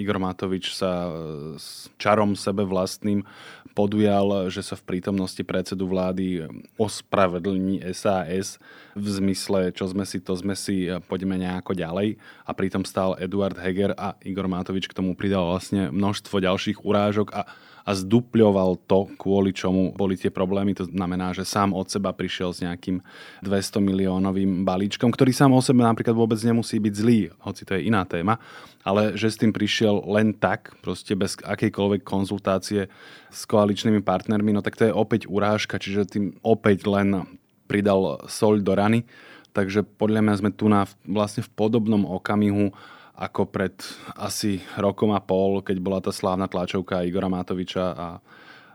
Igor 0.00 0.16
Matovič 0.16 0.72
sa 0.72 1.12
s 1.60 1.92
čarom 2.00 2.32
sebe 2.40 2.64
vlastným 2.64 3.20
podujal, 3.76 4.50
že 4.50 4.64
sa 4.64 4.74
v 4.74 4.96
prítomnosti 4.96 5.38
predsedu 5.46 5.86
vlády 5.86 6.50
ospravedlní 6.74 7.84
SAS 7.94 8.58
v 8.98 9.06
zmysle, 9.06 9.70
čo 9.70 9.86
sme 9.86 10.02
si, 10.02 10.18
to 10.18 10.34
sme 10.34 10.58
si, 10.58 10.90
poďme 11.06 11.38
nejako 11.38 11.78
ďalej. 11.78 12.18
A 12.42 12.50
pritom 12.58 12.82
stál 12.82 13.14
Eduard 13.22 13.57
Heger 13.58 13.92
a 13.98 14.14
Igor 14.22 14.46
Matovič 14.46 14.86
k 14.86 14.96
tomu 14.96 15.18
pridal 15.18 15.44
vlastne 15.50 15.90
množstvo 15.90 16.38
ďalších 16.38 16.86
urážok 16.86 17.34
a 17.34 17.42
a 17.88 17.96
zdupľoval 17.96 18.84
to, 18.84 19.08
kvôli 19.16 19.56
čomu 19.56 19.96
boli 19.96 20.12
tie 20.20 20.28
problémy. 20.28 20.76
To 20.76 20.84
znamená, 20.84 21.32
že 21.32 21.48
sám 21.48 21.72
od 21.72 21.88
seba 21.88 22.12
prišiel 22.12 22.52
s 22.52 22.60
nejakým 22.60 23.00
200 23.40 23.80
miliónovým 23.80 24.68
balíčkom, 24.68 25.08
ktorý 25.08 25.32
sám 25.32 25.56
o 25.56 25.64
sebe 25.64 25.80
napríklad 25.80 26.12
vôbec 26.12 26.36
nemusí 26.44 26.76
byť 26.76 26.92
zlý, 26.92 27.32
hoci 27.40 27.64
to 27.64 27.80
je 27.80 27.88
iná 27.88 28.04
téma, 28.04 28.36
ale 28.84 29.16
že 29.16 29.32
s 29.32 29.40
tým 29.40 29.56
prišiel 29.56 30.04
len 30.04 30.36
tak, 30.36 30.76
proste 30.84 31.16
bez 31.16 31.40
akejkoľvek 31.40 32.04
konzultácie 32.04 32.92
s 33.32 33.40
koaličnými 33.48 34.04
partnermi, 34.04 34.52
no 34.52 34.60
tak 34.60 34.76
to 34.76 34.84
je 34.84 34.92
opäť 34.92 35.24
urážka, 35.24 35.80
čiže 35.80 36.12
tým 36.12 36.36
opäť 36.44 36.84
len 36.84 37.24
pridal 37.64 38.20
soľ 38.28 38.60
do 38.60 38.76
rany. 38.76 39.08
Takže 39.56 39.80
podľa 39.96 40.20
mňa 40.28 40.34
sme 40.44 40.50
tu 40.52 40.68
na, 40.68 40.84
vlastne 41.08 41.40
v 41.40 41.50
podobnom 41.56 42.04
okamihu 42.04 42.76
ako 43.18 43.50
pred 43.50 43.74
asi 44.14 44.62
rokom 44.78 45.10
a 45.10 45.18
pol, 45.18 45.58
keď 45.58 45.76
bola 45.82 45.98
tá 45.98 46.14
slávna 46.14 46.46
tlačovka 46.46 47.02
Igora 47.02 47.26
Matoviča 47.26 47.86
a 47.98 48.08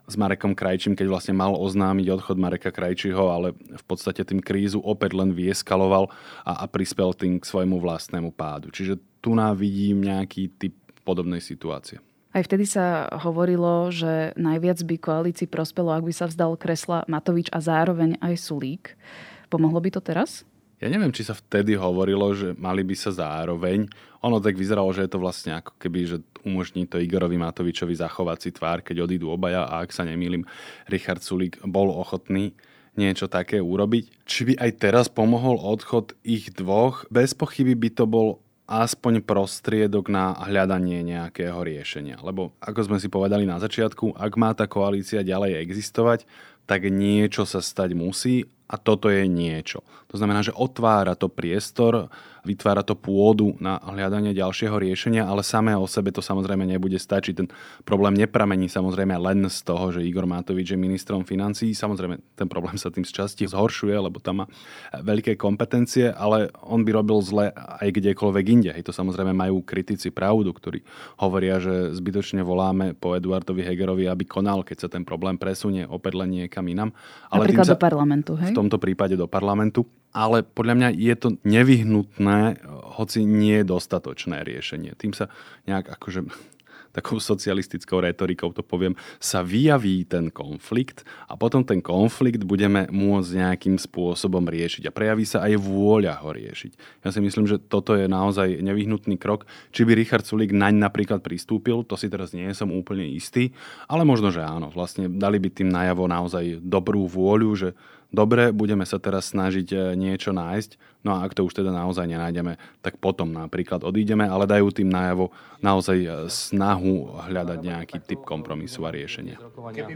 s 0.04 0.20
Marekom 0.20 0.52
Krajčím, 0.52 1.00
keď 1.00 1.08
vlastne 1.08 1.32
mal 1.32 1.56
oznámiť 1.56 2.12
odchod 2.12 2.36
Mareka 2.36 2.76
Krajčího, 2.76 3.32
ale 3.32 3.56
v 3.56 3.84
podstate 3.88 4.20
tým 4.28 4.44
krízu 4.44 4.84
opäť 4.84 5.16
len 5.16 5.32
vyeskaloval 5.32 6.12
a, 6.44 6.60
a 6.60 6.66
prispel 6.68 7.16
tým 7.16 7.40
k 7.40 7.48
svojmu 7.48 7.80
vlastnému 7.80 8.36
pádu. 8.36 8.68
Čiže 8.68 9.00
tu 9.24 9.32
na 9.32 9.56
vidím 9.56 10.04
nejaký 10.04 10.52
typ 10.60 10.76
podobnej 11.08 11.40
situácie. 11.40 12.04
Aj 12.36 12.44
vtedy 12.44 12.68
sa 12.68 13.08
hovorilo, 13.24 13.94
že 13.96 14.36
najviac 14.36 14.82
by 14.84 14.96
koalícii 15.00 15.48
prospelo, 15.48 15.96
ak 15.96 16.04
by 16.04 16.12
sa 16.12 16.26
vzdal 16.28 16.60
kresla 16.60 17.08
Matovič 17.08 17.48
a 17.54 17.64
zároveň 17.64 18.20
aj 18.20 18.44
Sulík. 18.44 19.00
Pomohlo 19.48 19.80
by 19.80 19.90
to 19.94 20.02
teraz? 20.04 20.44
Ja 20.84 20.92
neviem, 20.92 21.16
či 21.16 21.24
sa 21.24 21.32
vtedy 21.32 21.80
hovorilo, 21.80 22.36
že 22.36 22.52
mali 22.60 22.84
by 22.84 22.92
sa 22.92 23.16
zároveň. 23.16 23.88
Ono 24.20 24.44
tak 24.44 24.60
vyzeralo, 24.60 24.92
že 24.92 25.08
je 25.08 25.16
to 25.16 25.24
vlastne 25.24 25.56
ako 25.56 25.80
keby, 25.80 26.00
že 26.04 26.18
umožní 26.44 26.92
to 26.92 27.00
Igorovi 27.00 27.40
Matovičovi 27.40 27.96
zachovať 27.96 28.38
si 28.44 28.50
tvár, 28.52 28.84
keď 28.84 29.08
odídu 29.08 29.32
obaja 29.32 29.64
a 29.64 29.80
ak 29.80 29.96
sa 29.96 30.04
nemýlim, 30.04 30.44
Richard 30.92 31.24
Sulík 31.24 31.64
bol 31.64 31.88
ochotný 31.88 32.52
niečo 33.00 33.32
také 33.32 33.64
urobiť. 33.64 34.28
Či 34.28 34.42
by 34.52 34.54
aj 34.60 34.72
teraz 34.84 35.08
pomohol 35.08 35.56
odchod 35.56 36.20
ich 36.20 36.52
dvoch? 36.52 37.08
Bez 37.08 37.32
pochyby 37.32 37.80
by 37.80 37.90
to 37.96 38.04
bol 38.04 38.44
aspoň 38.68 39.24
prostriedok 39.24 40.12
na 40.12 40.36
hľadanie 40.36 41.00
nejakého 41.00 41.64
riešenia. 41.64 42.20
Lebo 42.20 42.52
ako 42.60 42.92
sme 42.92 42.98
si 43.00 43.08
povedali 43.08 43.48
na 43.48 43.56
začiatku, 43.56 44.20
ak 44.20 44.34
má 44.36 44.52
tá 44.52 44.68
koalícia 44.68 45.24
ďalej 45.24 45.64
existovať, 45.64 46.28
tak 46.68 46.92
niečo 46.92 47.48
sa 47.48 47.64
stať 47.64 47.96
musí 47.96 48.52
a 48.74 48.76
toto 48.82 49.14
je 49.14 49.30
niečo. 49.30 49.86
To 50.10 50.18
znamená, 50.18 50.42
že 50.42 50.58
otvára 50.58 51.14
to 51.14 51.30
priestor, 51.30 52.10
vytvára 52.44 52.84
to 52.84 52.94
pôdu 52.94 53.56
na 53.58 53.80
hľadanie 53.80 54.36
ďalšieho 54.36 54.76
riešenia, 54.76 55.24
ale 55.24 55.42
samé 55.42 55.74
o 55.80 55.88
sebe 55.88 56.12
to 56.12 56.20
samozrejme 56.20 56.68
nebude 56.68 57.00
stačiť. 57.00 57.34
Ten 57.34 57.48
problém 57.88 58.14
nepramení 58.20 58.68
samozrejme 58.68 59.16
len 59.16 59.48
z 59.48 59.60
toho, 59.64 59.96
že 59.96 60.04
Igor 60.04 60.28
Matovič 60.28 60.76
je 60.76 60.80
ministrom 60.80 61.24
financí. 61.24 61.72
Samozrejme, 61.72 62.20
ten 62.36 62.48
problém 62.52 62.76
sa 62.76 62.92
tým 62.92 63.08
z 63.08 63.16
časti 63.16 63.48
zhoršuje, 63.48 63.96
lebo 63.96 64.20
tam 64.20 64.44
má 64.44 64.46
veľké 64.92 65.40
kompetencie, 65.40 66.12
ale 66.12 66.52
on 66.62 66.84
by 66.84 66.92
robil 66.92 67.24
zle 67.24 67.56
aj 67.56 67.90
kdekoľvek 67.90 68.46
inde. 68.52 68.70
Hej, 68.76 68.92
to 68.92 68.94
samozrejme 68.94 69.32
majú 69.32 69.64
kritici 69.64 70.12
pravdu, 70.12 70.52
ktorí 70.52 70.84
hovoria, 71.24 71.64
že 71.64 71.96
zbytočne 71.96 72.44
voláme 72.44 72.92
po 72.94 73.16
Eduardovi 73.16 73.64
Hegerovi, 73.64 74.06
aby 74.12 74.28
konal, 74.28 74.68
keď 74.68 74.88
sa 74.88 74.90
ten 74.92 75.08
problém 75.08 75.40
presunie 75.40 75.88
opäť 75.88 76.20
len 76.20 76.44
niekam 76.44 76.68
inam. 76.68 76.92
Ale 77.32 77.48
Napríklad 77.48 77.66
sa, 77.72 77.74
do 77.76 77.80
parlamentu, 77.80 78.32
hej? 78.36 78.52
V 78.52 78.60
tomto 78.60 78.76
prípade 78.76 79.16
do 79.16 79.32
parlamentu. 79.32 79.88
Ale 80.14 80.46
podľa 80.46 80.76
mňa 80.78 80.90
je 80.94 81.16
to 81.18 81.30
nevyhnutné, 81.42 82.62
hoci 82.94 83.26
nie 83.26 83.66
je 83.66 83.70
dostatočné 83.74 84.46
riešenie. 84.46 84.94
Tým 84.94 85.18
sa 85.18 85.34
nejak 85.66 85.90
akože 85.90 86.22
takou 86.94 87.18
socialistickou 87.18 88.06
retorikou 88.06 88.54
to 88.54 88.62
poviem, 88.62 88.94
sa 89.18 89.42
vyjaví 89.42 90.06
ten 90.06 90.30
konflikt 90.30 91.02
a 91.26 91.34
potom 91.34 91.66
ten 91.66 91.82
konflikt 91.82 92.46
budeme 92.46 92.86
môcť 92.94 93.30
nejakým 93.34 93.82
spôsobom 93.82 94.46
riešiť 94.46 94.86
a 94.88 94.94
prejaví 94.94 95.26
sa 95.26 95.42
aj 95.42 95.58
vôľa 95.58 96.22
ho 96.22 96.30
riešiť. 96.30 97.02
Ja 97.02 97.10
si 97.10 97.20
myslím, 97.20 97.50
že 97.50 97.58
toto 97.58 97.98
je 97.98 98.06
naozaj 98.06 98.62
nevyhnutný 98.62 99.18
krok. 99.18 99.50
Či 99.74 99.90
by 99.90 99.98
Richard 99.98 100.30
Sulik 100.30 100.54
naň 100.54 100.78
napríklad 100.78 101.26
pristúpil, 101.26 101.82
to 101.82 101.98
si 101.98 102.08
teraz 102.08 102.38
nie 102.38 102.54
som 102.54 102.70
úplne 102.70 103.10
istý, 103.10 103.50
ale 103.90 104.06
možno, 104.06 104.30
že 104.30 104.46
áno. 104.46 104.70
Vlastne 104.70 105.10
dali 105.10 105.42
by 105.42 105.50
tým 105.50 105.74
najavo 105.74 106.06
naozaj 106.06 106.62
dobrú 106.62 107.10
vôľu, 107.10 107.50
že 107.58 107.70
dobre, 108.14 108.54
budeme 108.54 108.86
sa 108.86 109.02
teraz 109.02 109.34
snažiť 109.34 109.68
e, 109.74 109.78
niečo 109.98 110.30
nájsť, 110.32 111.02
no 111.02 111.18
a 111.18 111.26
ak 111.26 111.34
to 111.34 111.42
už 111.42 111.58
teda 111.58 111.74
naozaj 111.74 112.06
nenájdeme, 112.06 112.62
tak 112.86 113.02
potom 113.02 113.34
napríklad 113.34 113.82
odídeme, 113.82 114.30
ale 114.30 114.46
dajú 114.46 114.70
tým 114.70 114.88
najavo 114.88 115.34
naozaj 115.66 115.98
e, 115.98 116.10
snahu 116.30 117.26
hľadať 117.28 117.60
nejaký 117.60 117.98
typ 118.06 118.22
kompromisu 118.22 118.86
a 118.86 118.94
riešenia. 118.94 119.42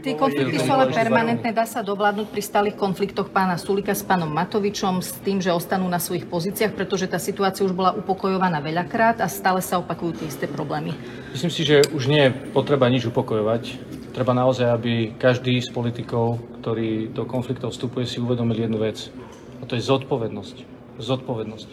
Tie 0.02 0.18
konflikty 0.18 0.58
sú 0.58 0.70
ale 0.74 0.90
permanentné, 0.90 1.54
dá 1.54 1.64
sa 1.64 1.86
dovládnuť 1.86 2.28
pri 2.28 2.42
stálych 2.42 2.76
konfliktoch 2.76 3.30
pána 3.30 3.54
Sulika 3.54 3.94
s 3.94 4.02
pánom 4.02 4.28
Matovičom 4.28 4.98
s 4.98 5.22
tým, 5.22 5.38
že 5.38 5.54
ostanú 5.54 5.86
na 5.86 6.02
svojich 6.02 6.26
pozíciách, 6.26 6.74
pretože 6.74 7.06
tá 7.06 7.22
situácia 7.22 7.62
už 7.62 7.72
bola 7.72 7.94
upokojovaná 7.94 8.58
veľakrát 8.58 9.22
a 9.22 9.30
stále 9.30 9.62
sa 9.62 9.78
opakujú 9.78 10.18
tie 10.18 10.26
isté 10.26 10.50
problémy. 10.50 10.92
Myslím 11.30 11.52
si, 11.54 11.62
že 11.62 11.86
už 11.94 12.10
nie 12.10 12.26
je 12.28 12.34
potreba 12.50 12.90
nič 12.90 13.06
upokojovať 13.06 13.87
Treba 14.18 14.34
naozaj, 14.34 14.66
aby 14.66 15.14
každý 15.14 15.62
z 15.62 15.70
politikov, 15.70 16.42
ktorý 16.58 17.06
do 17.14 17.22
konfliktov 17.22 17.70
vstupuje, 17.70 18.02
si 18.02 18.18
uvedomil 18.18 18.66
jednu 18.66 18.82
vec. 18.82 19.14
A 19.62 19.62
to 19.62 19.78
je 19.78 19.86
zodpovednosť. 19.86 20.66
Zodpovednosť. 20.98 21.68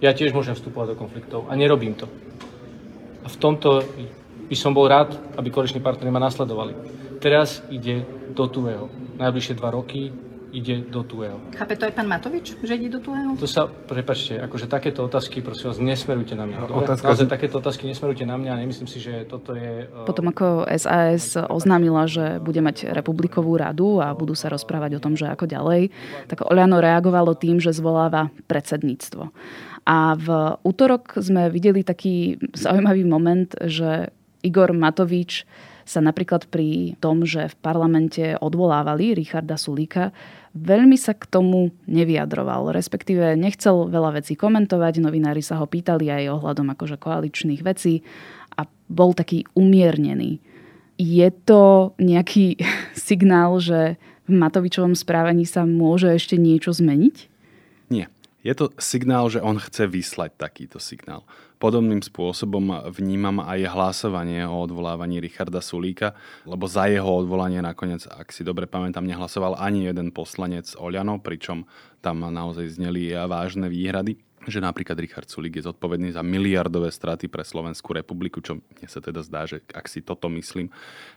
Ja 0.00 0.16
tiež 0.16 0.32
môžem 0.32 0.56
vstupovať 0.56 0.96
do 0.96 1.00
konfliktov 1.04 1.44
a 1.44 1.52
nerobím 1.60 1.92
to. 1.92 2.08
A 3.20 3.28
v 3.28 3.36
tomto 3.36 3.84
by 4.48 4.56
som 4.56 4.72
bol 4.72 4.88
rád, 4.88 5.12
aby 5.36 5.52
koaliční 5.52 5.84
partnery 5.84 6.08
ma 6.08 6.24
nasledovali. 6.24 6.72
Teraz 7.20 7.60
ide 7.68 8.08
do 8.32 8.48
tuhého. 8.48 8.88
Najbližšie 9.20 9.60
dva 9.60 9.68
roky 9.68 10.08
ide 10.52 10.84
do 10.88 11.04
tuého. 11.04 11.38
Chápe 11.54 11.76
to 11.76 11.84
aj 11.86 11.92
pán 11.92 12.08
Matovič, 12.08 12.56
že 12.60 12.72
ide 12.74 12.88
do 12.88 13.00
tuého? 13.00 13.36
To 13.36 13.48
sa, 13.48 13.68
prepačte, 13.68 14.40
akože 14.40 14.66
takéto 14.66 15.04
otázky, 15.04 15.44
prosím 15.44 15.72
vás, 15.72 15.78
nesmerujte 15.78 16.34
na 16.34 16.48
mňa. 16.48 16.56
Otázka... 16.72 17.04
Naozaj 17.04 17.28
takéto 17.28 17.60
otázky 17.60 17.84
nesmerujte 17.88 18.24
na 18.24 18.36
mňa 18.40 18.50
a 18.56 18.60
nemyslím 18.60 18.88
si, 18.88 18.98
že 18.98 19.28
toto 19.28 19.52
je... 19.52 19.86
Uh... 19.88 20.08
Potom 20.08 20.28
ako 20.32 20.64
SAS 20.76 21.36
oznámila, 21.36 22.08
že 22.08 22.40
bude 22.40 22.60
mať 22.64 22.90
republikovú 22.92 23.56
radu 23.60 24.00
a 24.00 24.16
budú 24.16 24.32
sa 24.32 24.48
rozprávať 24.48 24.96
o 24.96 25.02
tom, 25.02 25.14
že 25.14 25.28
ako 25.28 25.44
ďalej, 25.44 25.92
tak 26.28 26.44
Oliano 26.48 26.80
reagovalo 26.80 27.36
tým, 27.36 27.60
že 27.60 27.76
zvoláva 27.76 28.32
predsedníctvo. 28.48 29.30
A 29.88 30.12
v 30.20 30.28
útorok 30.68 31.16
sme 31.16 31.48
videli 31.48 31.80
taký 31.80 32.36
zaujímavý 32.52 33.08
moment, 33.08 33.48
že 33.64 34.12
Igor 34.44 34.76
Matovič 34.76 35.48
sa 35.88 36.04
napríklad 36.04 36.52
pri 36.52 37.00
tom, 37.00 37.24
že 37.24 37.48
v 37.48 37.56
parlamente 37.64 38.36
odvolávali 38.36 39.16
Richarda 39.16 39.56
Sulíka, 39.56 40.12
veľmi 40.52 41.00
sa 41.00 41.16
k 41.16 41.24
tomu 41.24 41.72
nevyjadroval, 41.88 42.76
respektíve 42.76 43.32
nechcel 43.40 43.88
veľa 43.88 44.20
vecí 44.20 44.36
komentovať, 44.36 45.00
novinári 45.00 45.40
sa 45.40 45.56
ho 45.56 45.64
pýtali 45.64 46.12
aj 46.12 46.36
ohľadom 46.36 46.68
akože 46.76 47.00
koaličných 47.00 47.64
vecí 47.64 48.04
a 48.52 48.68
bol 48.92 49.16
taký 49.16 49.48
umiernený. 49.56 50.44
Je 51.00 51.28
to 51.48 51.96
nejaký 51.96 52.60
signál, 53.08 53.56
že 53.56 53.96
v 54.28 54.32
Matovičovom 54.36 54.92
správaní 54.92 55.48
sa 55.48 55.64
môže 55.64 56.12
ešte 56.12 56.36
niečo 56.36 56.76
zmeniť? 56.76 57.16
Nie. 57.88 58.12
Je 58.44 58.52
to 58.52 58.70
signál, 58.76 59.32
že 59.32 59.40
on 59.40 59.56
chce 59.56 59.88
vyslať 59.88 60.36
takýto 60.36 60.78
signál. 60.78 61.24
Podobným 61.58 61.98
spôsobom 61.98 62.70
vnímam 62.94 63.42
aj 63.42 63.66
hlasovanie 63.74 64.46
o 64.46 64.62
odvolávaní 64.62 65.18
Richarda 65.18 65.58
Sulíka, 65.58 66.14
lebo 66.46 66.70
za 66.70 66.86
jeho 66.86 67.10
odvolanie 67.18 67.58
nakoniec, 67.58 68.06
ak 68.06 68.30
si 68.30 68.46
dobre 68.46 68.70
pamätám, 68.70 69.02
nehlasoval 69.02 69.58
ani 69.58 69.90
jeden 69.90 70.14
poslanec 70.14 70.70
Oľano, 70.78 71.18
pričom 71.18 71.66
tam 71.98 72.22
naozaj 72.22 72.78
zneli 72.78 73.10
vážne 73.26 73.66
výhrady 73.66 74.27
že 74.46 74.62
napríklad 74.62 74.94
Richard 75.00 75.26
Sulik 75.26 75.58
je 75.58 75.66
zodpovedný 75.66 76.14
za 76.14 76.22
miliardové 76.22 76.92
straty 76.92 77.26
pre 77.26 77.42
Slovenskú 77.42 77.96
republiku, 77.96 78.38
čo 78.38 78.60
mne 78.60 78.86
sa 78.86 79.02
teda 79.02 79.24
zdá, 79.24 79.48
že 79.48 79.64
ak 79.74 79.90
si 79.90 80.04
toto 80.04 80.30
myslím, 80.30 80.70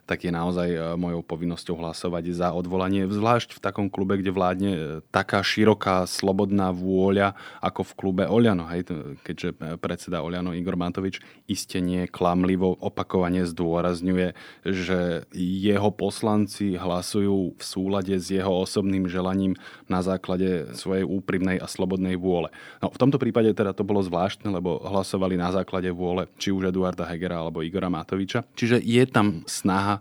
tak 0.10 0.26
je 0.26 0.32
naozaj 0.34 0.70
e, 0.72 0.80
mojou 0.98 1.22
povinnosťou 1.22 1.78
hlasovať 1.78 2.34
za 2.34 2.50
odvolanie, 2.56 3.06
zvlášť 3.06 3.58
v 3.58 3.64
takom 3.64 3.88
klube, 3.92 4.18
kde 4.18 4.34
vládne 4.34 4.72
e, 4.72 4.80
taká 5.14 5.46
široká, 5.46 6.10
slobodná 6.10 6.74
vôľa 6.74 7.38
ako 7.62 7.82
v 7.86 7.96
klube 7.98 8.24
Oľano, 8.26 8.66
hej, 8.74 8.90
keďže 9.22 9.50
e, 9.54 9.78
predseda 9.78 10.26
Oľano 10.26 10.58
Igor 10.58 10.80
Matovič 10.80 11.22
iste 11.46 11.78
nie 11.84 12.10
klamlivo 12.10 12.74
opakovane 12.80 13.46
zdôrazňuje, 13.46 14.34
že 14.66 15.30
jeho 15.36 15.90
poslanci 15.94 16.80
hlasujú 16.80 17.58
v 17.58 17.64
súlade 17.64 18.16
s 18.18 18.34
jeho 18.34 18.52
osobným 18.64 19.06
želaním 19.06 19.58
na 19.86 20.02
základe 20.02 20.74
svojej 20.74 21.04
úprimnej 21.04 21.60
a 21.60 21.68
slobodnej 21.68 22.16
vôle. 22.16 22.54
No, 22.80 22.90
v 22.90 22.98
tomto 23.12 23.28
prípade 23.28 23.52
teda 23.52 23.76
to 23.76 23.84
bolo 23.84 24.00
zvláštne, 24.00 24.48
lebo 24.48 24.80
hlasovali 24.80 25.36
na 25.36 25.52
základe 25.52 25.92
vôle 25.92 26.32
či 26.40 26.56
už 26.56 26.72
Eduarda 26.72 27.04
Hegera 27.04 27.44
alebo 27.44 27.60
Igora 27.60 27.92
Matoviča. 27.92 28.48
Čiže 28.56 28.80
je 28.80 29.04
tam 29.04 29.44
snaha 29.44 30.00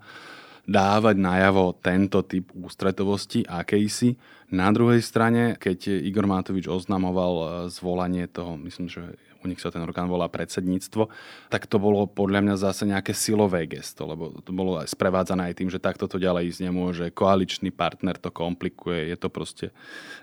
dávať 0.62 1.19
najavo 1.19 1.75
tento 1.83 2.23
typ 2.23 2.55
ústretovosti 2.55 3.43
akejsi. 3.43 4.14
Na 4.50 4.75
druhej 4.75 4.99
strane, 4.99 5.54
keď 5.54 6.02
Igor 6.02 6.26
Matovič 6.26 6.66
oznamoval 6.66 7.35
e, 7.38 7.47
zvolanie 7.71 8.26
toho, 8.26 8.59
myslím, 8.59 8.90
že 8.90 9.14
u 9.40 9.49
nich 9.49 9.62
sa 9.62 9.73
ten 9.73 9.80
orgán 9.80 10.11
volá 10.11 10.28
predsedníctvo, 10.28 11.09
tak 11.49 11.64
to 11.71 11.80
bolo 11.80 12.04
podľa 12.04 12.45
mňa 12.45 12.57
zase 12.61 12.85
nejaké 12.85 13.16
silové 13.16 13.64
gesto, 13.64 14.04
lebo 14.04 14.37
to 14.45 14.52
bolo 14.52 14.76
aj 14.76 14.92
sprevádzané 14.92 15.50
aj 15.50 15.54
tým, 15.57 15.71
že 15.73 15.80
takto 15.80 16.04
to 16.11 16.21
ďalej 16.21 16.52
ísť 16.52 16.61
nemôže, 16.66 17.14
koaličný 17.14 17.73
partner 17.73 18.21
to 18.21 18.28
komplikuje, 18.28 19.09
je 19.09 19.16
to 19.16 19.33
proste 19.33 19.66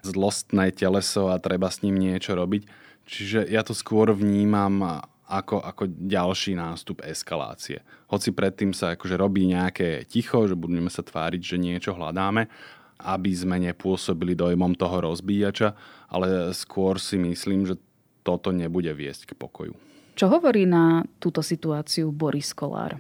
zlostné 0.06 0.70
teleso 0.76 1.34
a 1.34 1.42
treba 1.42 1.72
s 1.72 1.82
ním 1.82 1.98
niečo 1.98 2.38
robiť. 2.38 2.68
Čiže 3.08 3.48
ja 3.48 3.64
to 3.64 3.72
skôr 3.72 4.12
vnímam 4.12 5.02
ako, 5.28 5.60
ako 5.60 5.84
ďalší 5.92 6.56
nástup 6.56 7.04
eskalácie. 7.04 7.84
Hoci 8.08 8.32
predtým 8.32 8.72
sa 8.72 8.96
akože 8.96 9.20
robí 9.20 9.44
nejaké 9.44 10.08
ticho, 10.08 10.48
že 10.48 10.56
budeme 10.56 10.88
sa 10.88 11.04
tváriť, 11.04 11.42
že 11.44 11.58
niečo 11.60 11.92
hľadáme, 11.92 12.48
aby 12.98 13.32
sme 13.34 13.62
nepôsobili 13.62 14.34
dojmom 14.34 14.74
toho 14.74 15.14
rozbíjača, 15.14 15.78
ale 16.10 16.54
skôr 16.54 16.98
si 16.98 17.22
myslím, 17.22 17.70
že 17.70 17.78
toto 18.26 18.50
nebude 18.52 18.92
viesť 18.92 19.32
k 19.32 19.38
pokoju. 19.38 19.74
Čo 20.18 20.34
hovorí 20.34 20.66
na 20.66 21.06
túto 21.22 21.46
situáciu 21.46 22.10
Boris 22.10 22.52
Kolár? 22.52 22.98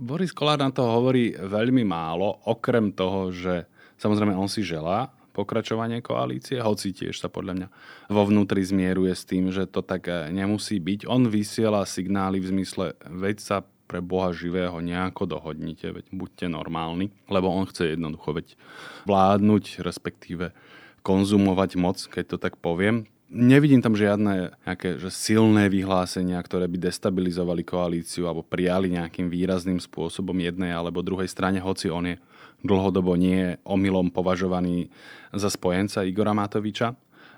Boris 0.00 0.32
Kolár 0.32 0.56
na 0.58 0.72
to 0.72 0.88
hovorí 0.88 1.36
veľmi 1.36 1.84
málo, 1.84 2.40
okrem 2.48 2.96
toho, 2.96 3.28
že 3.28 3.68
samozrejme 4.00 4.32
on 4.32 4.48
si 4.48 4.64
želá, 4.64 5.12
pokračovanie 5.36 6.00
koalície, 6.00 6.56
hoci 6.64 6.96
tiež 6.96 7.20
sa 7.20 7.28
podľa 7.28 7.52
mňa 7.60 7.68
vo 8.08 8.22
vnútri 8.24 8.64
zmieruje 8.64 9.12
s 9.12 9.28
tým, 9.28 9.52
že 9.52 9.68
to 9.68 9.84
tak 9.84 10.08
nemusí 10.32 10.80
byť. 10.80 11.04
On 11.04 11.28
vysiela 11.28 11.84
signály 11.84 12.40
v 12.40 12.56
zmysle, 12.56 12.96
veď 13.04 13.36
sa 13.44 13.56
pre 13.86 14.02
Boha 14.02 14.34
živého 14.34 14.76
nejako 14.82 15.30
dohodnite, 15.30 15.94
veď 15.94 16.06
buďte 16.10 16.46
normálni, 16.50 17.14
lebo 17.30 17.48
on 17.48 17.64
chce 17.70 17.94
jednoducho 17.94 18.36
veď 18.36 18.58
vládnuť, 19.06 19.80
respektíve 19.86 20.50
konzumovať 21.06 21.70
moc, 21.78 21.98
keď 22.02 22.24
to 22.34 22.38
tak 22.42 22.58
poviem. 22.58 23.06
Nevidím 23.26 23.82
tam 23.82 23.98
žiadne 23.98 24.54
nejaké 24.66 25.02
že 25.02 25.10
silné 25.10 25.66
vyhlásenia, 25.66 26.38
ktoré 26.38 26.70
by 26.70 26.78
destabilizovali 26.78 27.66
koalíciu 27.66 28.30
alebo 28.30 28.46
prijali 28.46 28.94
nejakým 28.94 29.26
výrazným 29.26 29.82
spôsobom 29.82 30.38
jednej 30.38 30.70
alebo 30.70 31.02
druhej 31.02 31.26
strane, 31.26 31.58
hoci 31.58 31.90
on 31.90 32.06
je 32.06 32.16
dlhodobo 32.62 33.18
nie 33.18 33.58
omylom 33.66 34.14
považovaný 34.14 34.90
za 35.34 35.50
spojenca 35.50 36.06
Igora 36.06 36.38
Matoviča. 36.38 36.94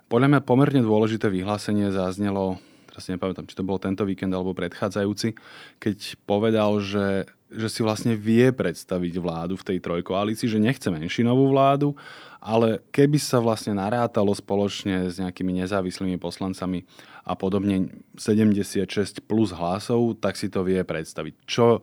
Podľa 0.08 0.28
mňa 0.28 0.40
pomerne 0.44 0.80
dôležité 0.80 1.28
vyhlásenie 1.28 1.92
zaznelo, 1.92 2.60
teraz 2.98 3.06
si 3.06 3.14
nepamätám, 3.14 3.46
či 3.46 3.54
to 3.54 3.62
bol 3.62 3.78
tento 3.78 4.02
víkend 4.02 4.34
alebo 4.34 4.58
predchádzajúci, 4.58 5.38
keď 5.78 6.18
povedal, 6.26 6.82
že, 6.82 7.30
že 7.48 7.68
si 7.72 7.80
vlastne 7.80 8.12
vie 8.12 8.52
predstaviť 8.52 9.14
vládu 9.16 9.56
v 9.56 9.66
tej 9.74 9.78
trojkoalícii, 9.80 10.48
že 10.48 10.60
nechce 10.60 10.88
menšinovú 10.92 11.48
vládu, 11.48 11.96
ale 12.38 12.84
keby 12.92 13.18
sa 13.18 13.40
vlastne 13.40 13.74
narátalo 13.74 14.30
spoločne 14.36 15.08
s 15.08 15.18
nejakými 15.18 15.64
nezávislými 15.64 16.20
poslancami 16.20 16.84
a 17.24 17.32
podobne 17.34 17.92
76 18.16 19.24
plus 19.24 19.52
hlasov, 19.52 20.16
tak 20.20 20.36
si 20.36 20.48
to 20.48 20.64
vie 20.64 20.80
predstaviť. 20.84 21.34
Čo 21.44 21.82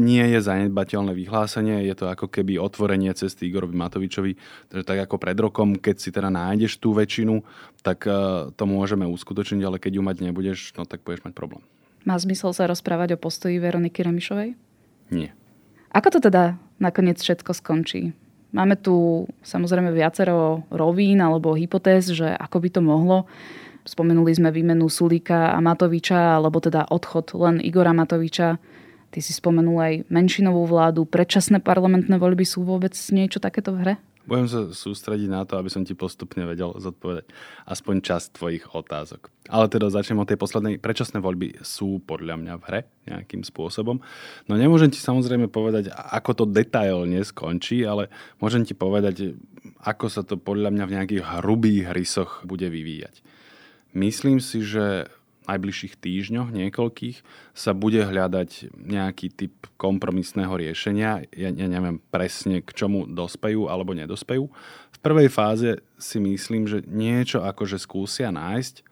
nie 0.00 0.24
je 0.32 0.40
zanedbateľné 0.40 1.12
vyhlásenie, 1.12 1.84
je 1.84 1.94
to 1.96 2.08
ako 2.08 2.28
keby 2.28 2.56
otvorenie 2.56 3.12
cesty 3.12 3.52
Igorovi 3.52 3.76
Matovičovi, 3.76 4.32
takže 4.72 4.84
tak 4.84 4.98
ako 5.08 5.16
pred 5.20 5.36
rokom, 5.36 5.76
keď 5.76 5.96
si 6.00 6.08
teda 6.08 6.32
nájdeš 6.32 6.80
tú 6.80 6.96
väčšinu, 6.96 7.44
tak 7.84 8.08
eh, 8.08 8.14
to 8.54 8.64
môžeme 8.64 9.04
uskutočniť, 9.04 9.62
ale 9.64 9.76
keď 9.80 10.00
ju 10.00 10.02
mať 10.04 10.16
nebudeš, 10.24 10.58
no 10.76 10.88
tak 10.88 11.04
budeš 11.04 11.24
mať 11.28 11.36
problém. 11.36 11.60
Má 12.08 12.16
zmysel 12.16 12.56
sa 12.56 12.64
rozprávať 12.64 13.18
o 13.18 13.18
postoji 13.20 13.60
Veroniky 13.60 14.00
Remišovej? 14.00 14.67
Nie. 15.08 15.32
Ako 15.92 16.14
to 16.14 16.18
teda 16.20 16.60
nakoniec 16.78 17.18
všetko 17.18 17.56
skončí? 17.56 18.12
Máme 18.48 18.80
tu 18.80 19.28
samozrejme 19.44 19.92
viacero 19.92 20.64
rovín 20.72 21.20
alebo 21.20 21.52
hypotéz, 21.52 22.16
že 22.16 22.32
ako 22.32 22.56
by 22.64 22.68
to 22.72 22.80
mohlo. 22.80 23.18
Spomenuli 23.84 24.32
sme 24.36 24.52
výmenu 24.52 24.88
Sulíka 24.88 25.52
a 25.52 25.58
Matoviča, 25.64 26.36
alebo 26.36 26.60
teda 26.60 26.88
odchod 26.88 27.32
len 27.36 27.60
Igora 27.60 27.96
Matoviča. 27.96 28.60
Ty 29.08 29.18
si 29.24 29.32
spomenul 29.32 29.76
aj 29.80 29.94
menšinovú 30.12 30.68
vládu. 30.68 31.08
Predčasné 31.08 31.64
parlamentné 31.64 32.20
voľby 32.20 32.44
sú 32.44 32.64
vôbec 32.68 32.92
niečo 33.08 33.40
takéto 33.40 33.72
v 33.72 33.80
hre? 33.80 33.94
Budem 34.28 34.44
sa 34.44 34.68
sústrediť 34.68 35.32
na 35.32 35.48
to, 35.48 35.56
aby 35.56 35.72
som 35.72 35.88
ti 35.88 35.96
postupne 35.96 36.44
vedel 36.44 36.76
zodpovedať 36.76 37.32
aspoň 37.64 38.04
časť 38.04 38.26
tvojich 38.36 38.64
otázok. 38.76 39.32
Ale 39.48 39.72
teda 39.72 39.88
začnem 39.88 40.20
od 40.20 40.28
tej 40.28 40.36
poslednej. 40.36 40.76
Predčasné 40.76 41.24
voľby 41.24 41.64
sú 41.64 42.04
podľa 42.04 42.36
mňa 42.36 42.54
v 42.60 42.66
hre 42.68 42.80
nejakým 43.08 43.40
spôsobom. 43.40 44.04
No 44.44 44.52
nemôžem 44.60 44.92
ti 44.92 45.00
samozrejme 45.00 45.48
povedať, 45.48 45.88
ako 45.88 46.44
to 46.44 46.44
detailne 46.44 47.24
skončí, 47.24 47.80
ale 47.88 48.12
môžem 48.36 48.68
ti 48.68 48.76
povedať, 48.76 49.40
ako 49.80 50.06
sa 50.12 50.20
to 50.20 50.36
podľa 50.36 50.76
mňa 50.76 50.84
v 50.84 50.94
nejakých 51.00 51.22
hrubých 51.40 51.96
rysoch 51.96 52.44
bude 52.44 52.68
vyvíjať. 52.68 53.24
Myslím 53.96 54.44
si, 54.44 54.60
že 54.60 55.08
najbližších 55.48 55.96
týždňoch, 55.96 56.52
niekoľkých, 56.52 57.16
sa 57.56 57.72
bude 57.72 58.04
hľadať 58.04 58.76
nejaký 58.76 59.32
typ 59.32 59.54
kompromisného 59.80 60.52
riešenia. 60.52 61.24
Ja, 61.32 61.48
ja 61.48 61.66
neviem 61.66 61.98
presne, 62.12 62.60
k 62.60 62.70
čomu 62.76 63.08
dospejú 63.08 63.72
alebo 63.72 63.96
nedospejú. 63.96 64.52
V 64.92 64.98
prvej 65.00 65.32
fáze 65.32 65.80
si 65.96 66.20
myslím, 66.20 66.68
že 66.68 66.84
niečo 66.84 67.40
akože 67.40 67.80
skúsia 67.80 68.28
nájsť, 68.28 68.84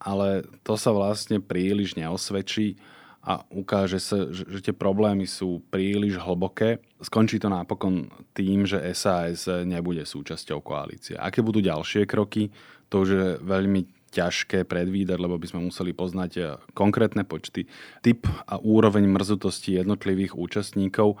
ale 0.00 0.48
to 0.64 0.80
sa 0.80 0.96
vlastne 0.96 1.44
príliš 1.44 1.92
neosvedčí 2.00 2.80
a 3.20 3.44
ukáže 3.52 4.00
sa, 4.00 4.32
že, 4.32 4.48
že 4.48 4.64
tie 4.64 4.72
problémy 4.72 5.28
sú 5.28 5.60
príliš 5.68 6.16
hlboké. 6.16 6.80
Skončí 7.04 7.36
to 7.36 7.52
napokon 7.52 8.08
tým, 8.32 8.64
že 8.64 8.80
SAS 8.96 9.44
nebude 9.68 10.08
súčasťou 10.08 10.64
koalície. 10.64 11.20
Aké 11.20 11.44
budú 11.44 11.60
ďalšie 11.60 12.08
kroky, 12.08 12.48
to 12.88 13.04
už 13.04 13.08
je 13.12 13.28
veľmi 13.44 13.99
ťažké 14.10 14.66
predvídať, 14.66 15.18
lebo 15.18 15.38
by 15.38 15.46
sme 15.46 15.60
museli 15.70 15.94
poznať 15.94 16.32
eh, 16.36 16.44
konkrétne 16.74 17.22
počty, 17.22 17.70
typ 18.02 18.26
a 18.46 18.58
úroveň 18.58 19.06
mrzutosti 19.06 19.78
jednotlivých 19.78 20.34
účastníkov 20.34 21.16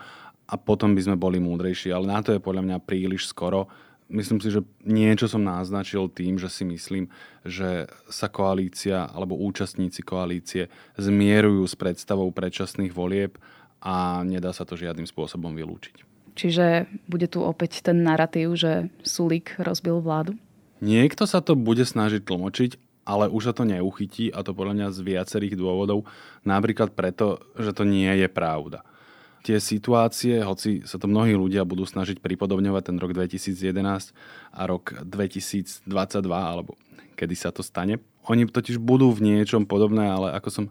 a 0.50 0.54
potom 0.58 0.98
by 0.98 1.02
sme 1.06 1.16
boli 1.16 1.38
múdrejší. 1.38 1.94
Ale 1.94 2.10
na 2.10 2.18
to 2.20 2.34
je 2.34 2.42
podľa 2.42 2.66
mňa 2.66 2.78
príliš 2.82 3.30
skoro. 3.30 3.70
Myslím 4.10 4.42
si, 4.42 4.50
že 4.50 4.66
niečo 4.82 5.30
som 5.30 5.46
naznačil 5.46 6.10
tým, 6.10 6.34
že 6.34 6.50
si 6.50 6.66
myslím, 6.66 7.06
že 7.46 7.86
sa 8.10 8.26
koalícia 8.26 9.06
alebo 9.06 9.38
účastníci 9.38 10.02
koalície 10.02 10.66
zmierujú 10.98 11.62
s 11.62 11.78
predstavou 11.78 12.26
predčasných 12.34 12.90
volieb 12.90 13.38
a 13.78 14.26
nedá 14.26 14.50
sa 14.50 14.66
to 14.66 14.74
žiadnym 14.74 15.06
spôsobom 15.06 15.54
vylúčiť. 15.54 16.02
Čiže 16.34 16.90
bude 17.06 17.30
tu 17.30 17.46
opäť 17.46 17.86
ten 17.86 18.02
narratív, 18.02 18.58
že 18.58 18.90
Sulik 19.06 19.54
rozbil 19.62 20.02
vládu? 20.02 20.34
Niekto 20.80 21.28
sa 21.28 21.44
to 21.44 21.56
bude 21.56 21.84
snažiť 21.84 22.24
tlmočiť, 22.24 22.70
ale 23.04 23.28
už 23.28 23.50
sa 23.50 23.54
to 23.56 23.68
neuchytí 23.68 24.32
a 24.32 24.40
to 24.44 24.56
podľa 24.56 24.74
mňa 24.76 24.88
z 24.96 24.98
viacerých 25.04 25.54
dôvodov. 25.56 26.08
Napríklad 26.44 26.96
preto, 26.96 27.40
že 27.56 27.72
to 27.76 27.84
nie 27.84 28.08
je 28.16 28.28
pravda. 28.28 28.84
tie 29.40 29.56
situácie, 29.56 30.44
hoci 30.44 30.84
sa 30.84 31.00
to 31.00 31.08
mnohí 31.08 31.32
ľudia 31.32 31.64
budú 31.64 31.88
snažiť 31.88 32.20
pripodobňovať 32.20 32.82
ten 32.92 32.96
rok 33.00 33.10
2011 33.16 34.12
a 34.52 34.62
rok 34.68 35.00
2022, 35.04 35.88
alebo 36.28 36.76
kedy 37.16 37.34
sa 37.36 37.48
to 37.52 37.64
stane. 37.64 38.00
Oni 38.28 38.44
totiž 38.44 38.76
budú 38.76 39.08
v 39.16 39.32
niečom 39.32 39.64
podobné, 39.64 40.12
ale 40.12 40.36
ako 40.36 40.48
som 40.52 40.64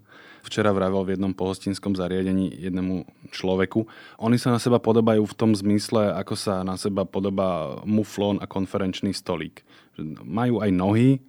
včera 0.45 0.71
vravel 0.71 1.03
v 1.03 1.17
jednom 1.17 1.33
pohostinskom 1.35 1.97
zariadení 1.97 2.47
jednému 2.55 3.03
človeku, 3.33 3.89
oni 4.21 4.39
sa 4.39 4.55
na 4.55 4.61
seba 4.61 4.79
podobajú 4.79 5.25
v 5.27 5.35
tom 5.35 5.51
zmysle, 5.51 6.15
ako 6.15 6.33
sa 6.39 6.63
na 6.63 6.79
seba 6.79 7.03
podobá 7.03 7.81
muflón 7.83 8.39
a 8.39 8.47
konferenčný 8.47 9.11
stolík. 9.11 9.65
Majú 10.23 10.63
aj 10.63 10.71
nohy, 10.71 11.19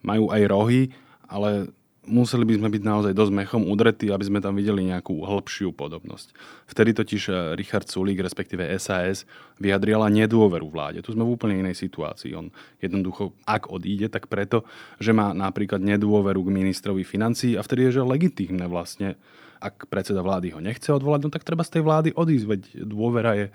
majú 0.00 0.32
aj 0.32 0.42
rohy, 0.48 0.82
ale 1.28 1.70
museli 2.10 2.42
by 2.48 2.54
sme 2.58 2.68
byť 2.72 2.82
naozaj 2.82 3.12
dosť 3.14 3.32
mechom 3.32 3.62
udretí, 3.68 4.10
aby 4.10 4.24
sme 4.26 4.40
tam 4.42 4.58
videli 4.58 4.88
nejakú 4.88 5.22
hĺbšiu 5.22 5.70
podobnosť. 5.76 6.32
Vtedy 6.66 6.90
totiž 6.96 7.22
eh, 7.30 7.34
Richard 7.54 7.86
Sulík, 7.86 8.18
respektíve 8.20 8.66
SAS, 8.80 9.28
vyjadriala 9.62 10.10
nedôveru 10.10 10.66
vláde. 10.66 11.04
Tu 11.04 11.14
sme 11.14 11.22
v 11.22 11.32
úplne 11.38 11.60
inej 11.60 11.78
situácii. 11.78 12.34
On 12.34 12.50
jednoducho, 12.82 13.36
ak 13.46 13.70
odíde, 13.70 14.10
tak 14.10 14.26
preto, 14.26 14.66
že 14.98 15.14
má 15.14 15.30
napríklad 15.30 15.80
nedôveru 15.80 16.42
k 16.42 16.54
ministrovi 16.54 17.06
financí 17.06 17.54
a 17.54 17.62
vtedy 17.62 17.88
je 17.88 18.02
že 18.02 18.02
legitímne 18.02 18.66
vlastne, 18.66 19.20
ak 19.60 19.86
predseda 19.92 20.24
vlády 20.24 20.56
ho 20.56 20.60
nechce 20.60 20.88
odvolať, 20.88 21.20
no 21.28 21.30
tak 21.30 21.44
treba 21.44 21.62
z 21.62 21.78
tej 21.78 21.82
vlády 21.84 22.08
odísť, 22.16 22.46
veď 22.48 22.60
dôvera 22.88 23.32
je... 23.36 23.46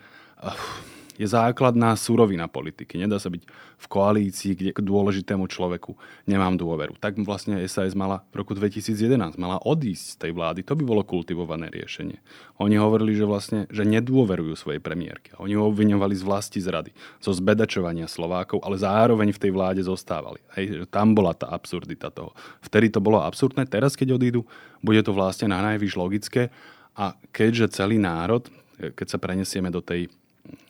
Je 1.16 1.28
základná 1.28 1.96
surovina 1.96 2.52
politiky. 2.52 3.00
Nedá 3.00 3.16
sa 3.24 3.32
byť 3.32 3.48
v 3.76 3.88
koalícii, 3.88 4.52
kde 4.56 4.72
k 4.76 4.84
dôležitému 4.84 5.48
človeku 5.48 5.96
nemám 6.28 6.60
dôveru. 6.60 7.00
Tak 7.00 7.24
vlastne 7.24 7.60
SAS 7.72 7.96
mala 7.96 8.28
v 8.36 8.44
roku 8.44 8.52
2011 8.52 9.40
mala 9.40 9.60
odísť 9.64 10.06
z 10.12 10.16
tej 10.20 10.32
vlády. 10.36 10.68
To 10.68 10.76
by 10.76 10.84
bolo 10.84 11.08
kultivované 11.08 11.72
riešenie. 11.72 12.20
Oni 12.60 12.76
hovorili, 12.76 13.16
že 13.16 13.24
vlastne 13.24 13.64
že 13.72 13.88
nedôverujú 13.88 14.60
svojej 14.60 14.84
premiérke. 14.84 15.32
Oni 15.40 15.56
ho 15.56 15.72
obviňovali 15.72 16.16
z 16.20 16.24
vlasti 16.28 16.60
zrady, 16.60 16.92
zo 17.24 17.32
zbedačovania 17.32 18.12
Slovákov, 18.12 18.60
ale 18.64 18.76
zároveň 18.76 19.32
v 19.32 19.42
tej 19.42 19.52
vláde 19.56 19.82
zostávali. 19.88 20.44
Hej, 20.60 20.88
tam 20.92 21.16
bola 21.16 21.32
tá 21.32 21.48
absurdita 21.48 22.12
toho. 22.12 22.36
Vtedy 22.60 22.92
to 22.92 23.00
bolo 23.00 23.24
absurdné, 23.24 23.64
teraz 23.68 23.96
keď 23.96 24.20
odídu, 24.20 24.44
bude 24.84 25.00
to 25.00 25.16
vlastne 25.16 25.52
na 25.52 25.64
najvyš 25.64 25.96
logické. 25.96 26.52
A 26.96 27.16
keďže 27.32 27.76
celý 27.76 28.00
národ, 28.00 28.48
keď 28.76 29.08
sa 29.08 29.20
prenesieme 29.20 29.72
do 29.72 29.80
tej 29.80 30.08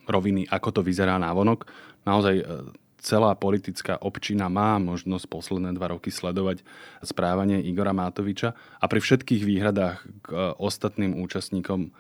roviny, 0.06 0.46
ako 0.50 0.80
to 0.80 0.82
vyzerá 0.86 1.18
návonok. 1.18 1.66
Naozaj 2.06 2.36
e, 2.40 2.46
celá 3.02 3.38
politická 3.38 4.02
občina 4.02 4.50
má 4.50 4.82
možnosť 4.82 5.26
posledné 5.30 5.78
dva 5.78 5.94
roky 5.94 6.10
sledovať 6.10 6.66
správanie 7.06 7.62
Igora 7.62 7.94
Mátoviča 7.94 8.54
a 8.56 8.86
pri 8.90 9.00
všetkých 9.02 9.44
výhradách 9.46 9.98
k 10.26 10.28
e, 10.34 10.38
ostatným 10.58 11.18
účastníkom 11.22 11.94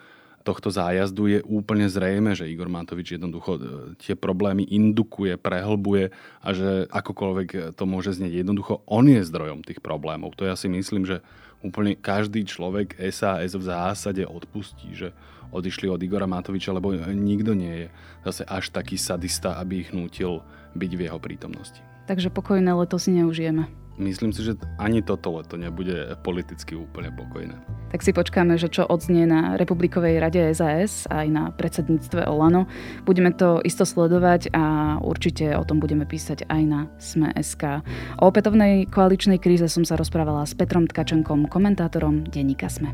tohto 0.45 0.69
zájazdu 0.69 1.25
je 1.25 1.39
úplne 1.41 1.89
zrejme, 1.89 2.37
že 2.37 2.45
Igor 2.45 2.69
Mátovič 2.69 3.17
jednoducho 3.17 3.57
e, 3.57 3.59
tie 3.97 4.13
problémy 4.13 4.61
indukuje, 4.69 5.41
prehlbuje 5.41 6.13
a 6.45 6.47
že 6.53 6.85
akokoľvek 6.93 7.73
to 7.73 7.83
môže 7.89 8.13
znieť 8.21 8.45
jednoducho, 8.45 8.85
on 8.85 9.09
je 9.09 9.25
zdrojom 9.25 9.65
tých 9.65 9.81
problémov. 9.81 10.37
To 10.37 10.45
ja 10.45 10.53
si 10.53 10.69
myslím, 10.69 11.09
že 11.09 11.25
úplne 11.65 11.97
každý 11.97 12.45
človek 12.45 12.93
SAS 13.09 13.57
v 13.57 13.63
zásade 13.65 14.21
odpustí, 14.21 14.93
že 14.93 15.09
odišli 15.49 15.89
od 15.89 15.97
Igora 16.05 16.29
Matoviča, 16.29 16.69
lebo 16.69 16.93
nikto 16.93 17.57
nie 17.57 17.85
je 17.85 17.87
zase 18.21 18.43
až 18.45 18.69
taký 18.69 19.01
sadista, 19.01 19.57
aby 19.57 19.81
ich 19.81 19.89
nútil 19.89 20.45
byť 20.77 20.91
v 20.93 21.03
jeho 21.09 21.17
prítomnosti. 21.17 21.81
Takže 22.05 22.29
pokojné 22.29 22.69
leto 22.69 23.01
si 23.01 23.09
neužijeme. 23.17 23.84
Myslím 23.95 24.35
si, 24.35 24.43
že 24.43 24.59
ani 24.75 24.99
toto 24.99 25.31
leto 25.39 25.55
nebude 25.55 26.19
politicky 26.19 26.75
úplne 26.75 27.15
pokojné. 27.15 27.55
Tak 27.95 28.03
si 28.03 28.11
počkáme, 28.11 28.59
že 28.59 28.67
čo 28.67 28.83
odznie 28.83 29.23
na 29.23 29.55
Republikovej 29.55 30.19
rade 30.19 30.43
SAS 30.51 31.07
aj 31.07 31.27
na 31.31 31.43
predsedníctve 31.55 32.27
Olano. 32.27 32.67
Budeme 33.07 33.31
to 33.31 33.63
isto 33.63 33.87
sledovať 33.87 34.51
a 34.51 34.97
určite 34.99 35.55
o 35.55 35.63
tom 35.63 35.79
budeme 35.79 36.03
písať 36.03 36.43
aj 36.51 36.61
na 36.67 36.79
Sme.sk. 36.99 37.87
O 38.19 38.27
opätovnej 38.27 38.91
koaličnej 38.91 39.39
kríze 39.39 39.71
som 39.71 39.87
sa 39.87 39.95
rozprávala 39.95 40.43
s 40.43 40.51
Petrom 40.51 40.91
Tkačenkom, 40.91 41.47
komentátorom 41.47 42.27
denníka 42.27 42.67
Sme. 42.67 42.91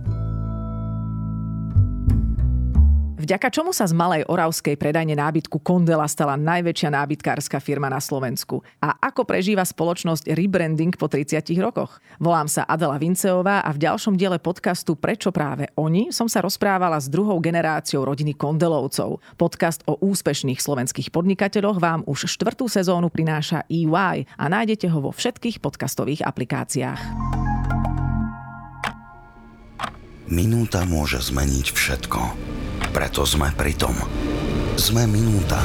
Vďaka 3.22 3.54
čomu 3.54 3.70
sa 3.70 3.86
z 3.86 3.94
malej 3.94 4.26
oravskej 4.26 4.82
predajne 4.82 5.14
nábytku 5.14 5.62
Kondela 5.62 6.10
stala 6.10 6.34
najväčšia 6.42 6.90
nábytkárska 6.90 7.62
firma 7.62 7.86
na 7.86 8.02
Slovensku? 8.02 8.66
A 8.82 8.98
ako 8.98 9.30
prežíva 9.30 9.62
spoločnosť 9.62 10.34
rebranding 10.34 10.98
po 10.98 11.06
30 11.06 11.46
rokoch? 11.62 12.02
Volám 12.18 12.50
sa 12.50 12.66
Adela 12.66 12.98
Vinceová 12.98 13.62
a 13.62 13.70
v 13.78 13.86
ďalšom 13.86 14.18
diele 14.18 14.42
podcastu 14.42 14.98
Prečo 14.98 15.30
práve 15.30 15.70
oni 15.78 16.10
som 16.10 16.26
sa 16.26 16.42
rozprávala 16.42 16.98
s 16.98 17.14
druhou 17.14 17.38
generáciou 17.38 18.10
rodiny 18.10 18.34
Kondelovcov. 18.34 19.22
Podcast 19.38 19.86
o 19.86 20.02
úspešných 20.02 20.58
slovenských 20.58 21.14
podnikateľoch 21.14 21.78
vám 21.78 22.02
už 22.10 22.26
štvrtú 22.26 22.66
sezónu 22.74 23.14
prináša 23.14 23.70
EY 23.70 24.26
a 24.34 24.46
nájdete 24.50 24.90
ho 24.90 24.98
vo 24.98 25.14
všetkých 25.14 25.62
podcastových 25.62 26.26
aplikáciách. 26.26 27.02
Minúta 30.26 30.90
môže 30.90 31.22
zmeniť 31.22 31.68
všetko 31.70 32.22
preto 32.92 33.24
sme 33.24 33.50
pri 33.56 33.74
tom. 33.80 33.96
Sme 34.76 35.08
minúta. 35.08 35.60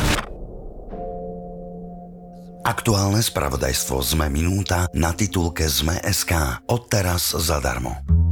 Aktuálne 2.67 3.23
spravodajstvo 3.23 4.03
Sme 4.03 4.27
minúta 4.27 4.91
na 4.91 5.15
titulke 5.15 5.67
Sme.sk. 5.71 6.67
Odteraz 6.67 7.35
zadarmo. 7.35 8.26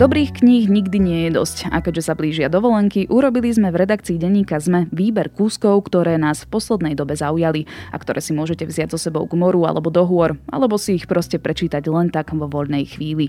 Dobrých 0.00 0.40
kníh 0.40 0.64
nikdy 0.64 0.96
nie 0.96 1.20
je 1.28 1.36
dosť 1.36 1.68
a 1.68 1.84
keďže 1.84 2.08
sa 2.08 2.16
blížia 2.16 2.48
dovolenky, 2.48 3.04
urobili 3.12 3.52
sme 3.52 3.68
v 3.68 3.84
redakcii 3.84 4.16
denníka 4.16 4.56
ZME 4.56 4.88
výber 4.88 5.28
kúskov, 5.28 5.76
ktoré 5.92 6.16
nás 6.16 6.40
v 6.40 6.56
poslednej 6.56 6.96
dobe 6.96 7.12
zaujali 7.12 7.68
a 7.92 8.00
ktoré 8.00 8.24
si 8.24 8.32
môžete 8.32 8.64
vziať 8.64 8.96
so 8.96 8.98
sebou 8.98 9.28
k 9.28 9.36
moru 9.36 9.68
alebo 9.68 9.92
do 9.92 10.00
hôr, 10.08 10.40
alebo 10.48 10.80
si 10.80 10.96
ich 10.96 11.04
proste 11.04 11.36
prečítať 11.36 11.84
len 11.92 12.08
tak 12.08 12.32
vo 12.32 12.48
voľnej 12.48 12.88
chvíli. 12.88 13.28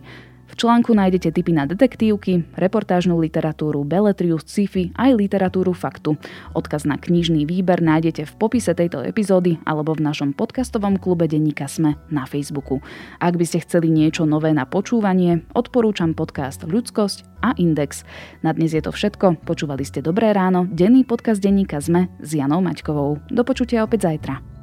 V 0.51 0.59
článku 0.59 0.91
nájdete 0.91 1.31
tipy 1.31 1.55
na 1.55 1.63
detektívky, 1.63 2.43
reportážnu 2.59 3.15
literatúru, 3.15 3.87
beletriu, 3.87 4.35
sci-fi 4.35 4.91
aj 4.99 5.15
literatúru 5.15 5.71
faktu. 5.71 6.19
Odkaz 6.51 6.83
na 6.83 6.99
knižný 6.99 7.47
výber 7.47 7.79
nájdete 7.79 8.27
v 8.27 8.33
popise 8.35 8.75
tejto 8.75 8.99
epizódy 8.99 9.63
alebo 9.63 9.95
v 9.95 10.03
našom 10.03 10.35
podcastovom 10.35 10.99
klube 10.99 11.31
Denníka 11.31 11.71
Sme 11.71 11.95
na 12.11 12.27
Facebooku. 12.27 12.83
Ak 13.23 13.39
by 13.39 13.47
ste 13.47 13.63
chceli 13.63 13.87
niečo 13.87 14.27
nové 14.27 14.51
na 14.51 14.67
počúvanie, 14.67 15.47
odporúčam 15.55 16.11
podcast 16.11 16.67
Ľudskosť 16.67 17.47
a 17.47 17.55
Index. 17.55 18.03
Na 18.43 18.51
dnes 18.51 18.75
je 18.75 18.83
to 18.83 18.91
všetko. 18.91 19.47
Počúvali 19.47 19.87
ste 19.87 20.03
Dobré 20.03 20.35
ráno, 20.35 20.67
denný 20.67 21.07
podcast 21.07 21.39
Denníka 21.39 21.79
Sme 21.79 22.11
s 22.19 22.35
Janou 22.35 22.59
Maťkovou. 22.59 23.23
Do 23.31 23.47
počutia 23.47 23.87
opäť 23.87 24.11
zajtra. 24.11 24.60